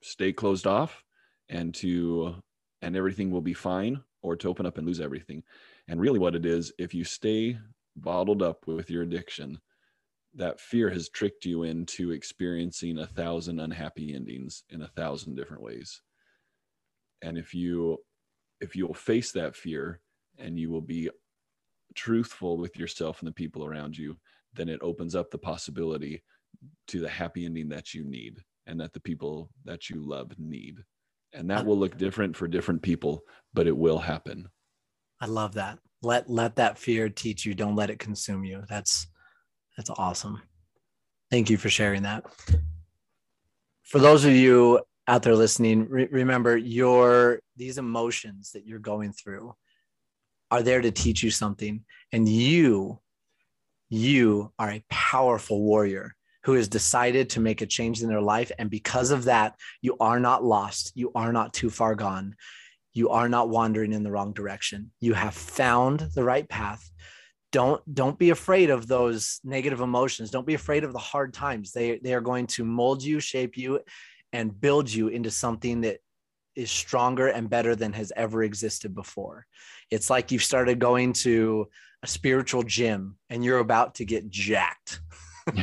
stay 0.02 0.34
closed 0.34 0.68
off 0.68 1.04
and 1.50 1.74
to 1.74 2.36
and 2.82 2.96
everything 2.96 3.32
will 3.32 3.41
be 3.41 3.54
fine 3.54 4.02
or 4.22 4.36
to 4.36 4.50
open 4.50 4.65
up 4.65 4.78
and 4.78 4.86
lose 4.86 5.00
everything 5.00 5.41
and 5.88 6.00
really 6.02 6.19
what 6.19 6.36
it 6.36 6.45
is 6.45 6.71
if 6.78 6.93
you 6.93 7.04
stay 7.04 7.58
bottled 7.95 8.41
up 8.41 8.67
with 8.67 8.89
your 8.89 9.04
addiction 9.04 9.60
that 10.36 10.60
fear 10.60 10.89
has 10.89 11.10
tricked 11.10 11.45
you 11.45 11.63
into 11.63 12.12
experiencing 12.12 13.00
a 13.00 13.08
thousand 13.08 13.60
unhappy 13.60 14.13
endings 14.13 14.63
in 14.69 14.82
a 14.82 14.88
thousand 14.88 15.36
different 15.36 15.63
ways. 15.63 16.02
And 17.21 17.38
if 17.38 17.54
you 17.54 17.98
if 18.60 18.76
you 18.76 18.88
will 18.88 18.93
face 18.93 19.32
that 19.32 19.56
fear 19.56 20.02
and 20.38 20.60
you 20.60 20.69
will 20.69 20.82
be 20.82 21.10
truthful 21.93 22.58
with 22.58 22.78
yourself 22.78 23.19
and 23.19 23.28
the 23.28 23.34
people 23.34 23.65
around 23.65 23.98
you 23.98 24.17
then 24.54 24.69
it 24.69 24.80
opens 24.82 25.15
up 25.15 25.32
the 25.32 25.38
possibility 25.38 26.24
to 26.88 27.00
the 27.00 27.10
happy 27.10 27.45
ending 27.45 27.67
that 27.69 27.93
you 27.93 28.04
need 28.06 28.39
and 28.67 28.80
that 28.80 28.93
the 28.93 29.00
people 29.00 29.50
that 29.65 29.89
you 29.89 30.02
love 30.02 30.32
need. 30.38 30.82
And 31.34 31.50
that 31.50 31.65
will 31.65 31.78
look 31.78 31.98
different 31.98 32.36
for 32.36 32.48
different 32.48 32.82
people 32.82 33.21
but 33.54 33.67
it 33.67 33.78
will 33.78 34.00
happen 34.00 34.50
i 35.21 35.25
love 35.25 35.54
that. 35.56 35.80
Let 36.01 36.30
let 36.30 36.58
that 36.58 36.78
fear 36.78 37.10
teach 37.10 37.45
you. 37.45 37.54
Don't 37.54 37.75
let 37.75 37.89
it 37.89 37.99
consume 37.99 38.43
you. 38.43 38.63
That's 38.69 39.08
that's 39.75 39.89
awesome. 39.89 40.41
Thank 41.32 41.49
you 41.49 41.58
for 41.58 41.69
sharing 41.69 42.04
that. 42.04 42.25
For 43.84 43.99
those 43.99 44.25
of 44.25 44.32
you 44.32 44.82
out 45.08 45.23
there 45.23 45.36
listening, 45.36 45.88
re- 45.89 46.08
remember 46.12 46.58
your 46.58 47.39
these 47.56 47.78
emotions 47.78 48.51
that 48.51 48.65
you're 48.65 48.80
going 48.80 49.13
through 49.13 49.56
are 50.51 50.63
there 50.63 50.82
to 50.82 50.91
teach 50.91 51.23
you 51.23 51.32
something. 51.32 51.84
And 52.12 52.28
you 52.30 52.99
you 53.89 54.51
are 54.60 54.71
a 54.71 54.86
powerful 54.89 55.62
warrior 55.62 56.15
who 56.43 56.54
has 56.54 56.67
decided 56.67 57.32
to 57.32 57.39
make 57.39 57.62
a 57.62 57.65
change 57.65 58.04
in 58.04 58.10
their 58.10 58.21
life. 58.21 58.51
And 58.60 58.69
because 58.69 59.10
of 59.10 59.23
that 59.25 59.56
you 59.82 59.97
are 59.99 60.19
not 60.19 60.43
lost. 60.43 60.91
You 60.95 61.12
are 61.15 61.34
not 61.34 61.54
too 61.54 61.69
far 61.69 61.95
gone 61.95 62.36
you 62.95 63.10
are 63.10 63.29
not 63.29 63.49
wandering 63.49 63.93
in 63.93 64.01
the 64.01 64.12
wrong 64.12 64.34
direction 64.34 64.91
you 64.99 65.13
have 65.13 65.36
found 65.36 65.99
the 66.15 66.23
right 66.23 66.49
path 66.49 66.89
don't 67.51 67.81
don't 67.93 68.17
be 68.17 68.31
afraid 68.31 68.69
of 68.69 68.88
those 68.88 69.39
negative 69.43 69.81
emotions 69.81 70.31
don't 70.31 70.47
be 70.47 70.55
afraid 70.55 70.84
of 70.84 70.91
the 70.91 70.99
hard 70.99 71.34
times 71.34 71.71
they 71.71 71.99
they 71.99 72.13
are 72.13 72.21
going 72.21 72.47
to 72.47 72.65
mold 72.65 73.03
you 73.03 73.19
shape 73.19 73.55
you 73.55 73.79
and 74.34 74.60
build 74.60 74.91
you 74.91 75.08
into 75.08 75.31
something 75.31 75.81
that 75.81 75.99
is 76.55 76.71
stronger 76.71 77.27
and 77.27 77.49
better 77.49 77.75
than 77.75 77.93
has 77.93 78.12
ever 78.15 78.43
existed 78.43 78.95
before. 78.95 79.45
It's 79.91 80.10
like 80.10 80.31
you've 80.31 80.43
started 80.43 80.79
going 80.79 81.13
to 81.13 81.67
a 82.03 82.08
spiritual 82.08 82.63
gym 82.63 83.17
and 83.29 83.43
you're 83.43 83.60
about 83.60 83.95
to 83.95 84.05
get 84.05 84.29
jacked. 84.29 84.99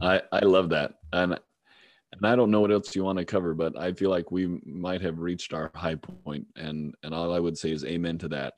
I 0.00 0.22
I 0.32 0.40
love 0.44 0.70
that. 0.70 0.94
And 1.12 1.38
and 2.12 2.26
I 2.26 2.36
don't 2.36 2.50
know 2.50 2.60
what 2.60 2.72
else 2.72 2.94
you 2.94 3.04
want 3.04 3.18
to 3.18 3.24
cover, 3.24 3.54
but 3.54 3.76
I 3.78 3.92
feel 3.92 4.10
like 4.10 4.30
we 4.30 4.60
might 4.64 5.00
have 5.00 5.18
reached 5.18 5.54
our 5.54 5.70
high 5.74 5.94
point 5.94 6.46
and 6.56 6.94
and 7.02 7.14
all 7.14 7.32
I 7.34 7.40
would 7.40 7.56
say 7.56 7.72
is 7.72 7.84
amen 7.84 8.18
to 8.18 8.28
that. 8.28 8.54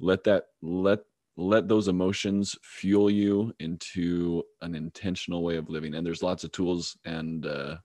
Let 0.00 0.24
that 0.24 0.44
let 0.62 1.00
let 1.36 1.68
those 1.68 1.88
emotions 1.88 2.56
fuel 2.62 3.08
you 3.08 3.54
into 3.60 4.42
an 4.60 4.74
intentional 4.74 5.44
way 5.44 5.56
of 5.56 5.70
living. 5.70 5.94
And 5.94 6.04
there's 6.04 6.22
lots 6.22 6.42
of 6.42 6.50
tools 6.50 6.98
and 7.04 7.46
uh, 7.46 7.76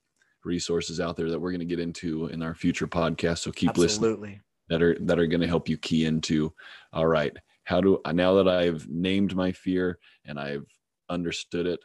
resources 0.43 0.99
out 0.99 1.15
there 1.15 1.29
that 1.29 1.39
we're 1.39 1.51
going 1.51 1.59
to 1.59 1.65
get 1.65 1.79
into 1.79 2.27
in 2.27 2.41
our 2.41 2.55
future 2.55 2.87
podcast. 2.87 3.39
So 3.39 3.51
keep 3.51 3.69
Absolutely. 3.69 4.29
listening. 4.29 4.41
That 4.69 4.81
are 4.81 4.97
that 5.01 5.19
are 5.19 5.27
going 5.27 5.41
to 5.41 5.47
help 5.47 5.69
you 5.69 5.77
key 5.77 6.05
into. 6.05 6.53
All 6.93 7.05
right, 7.05 7.35
how 7.65 7.81
do 7.81 7.99
now 8.11 8.33
that 8.35 8.47
I've 8.47 8.87
named 8.87 9.35
my 9.35 9.51
fear 9.51 9.99
and 10.25 10.39
I've 10.39 10.65
understood 11.09 11.67
it, 11.67 11.81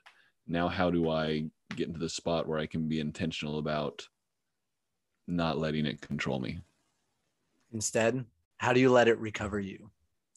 now 0.46 0.68
how 0.68 0.88
do 0.88 1.10
I 1.10 1.50
get 1.76 1.88
into 1.88 2.00
the 2.00 2.08
spot 2.08 2.48
where 2.48 2.58
I 2.58 2.66
can 2.66 2.88
be 2.88 3.00
intentional 3.00 3.58
about 3.58 4.08
not 5.26 5.58
letting 5.58 5.86
it 5.86 6.00
control 6.00 6.40
me? 6.40 6.60
Instead, 7.72 8.24
how 8.56 8.72
do 8.72 8.80
you 8.80 8.90
let 8.90 9.08
it 9.08 9.18
recover 9.18 9.60
you? 9.60 9.90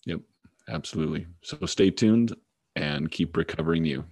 Yep, 0.05 0.21
absolutely. 0.69 1.27
So 1.41 1.65
stay 1.65 1.89
tuned 1.89 2.35
and 2.75 3.09
keep 3.09 3.37
recovering 3.37 3.85
you. 3.85 4.05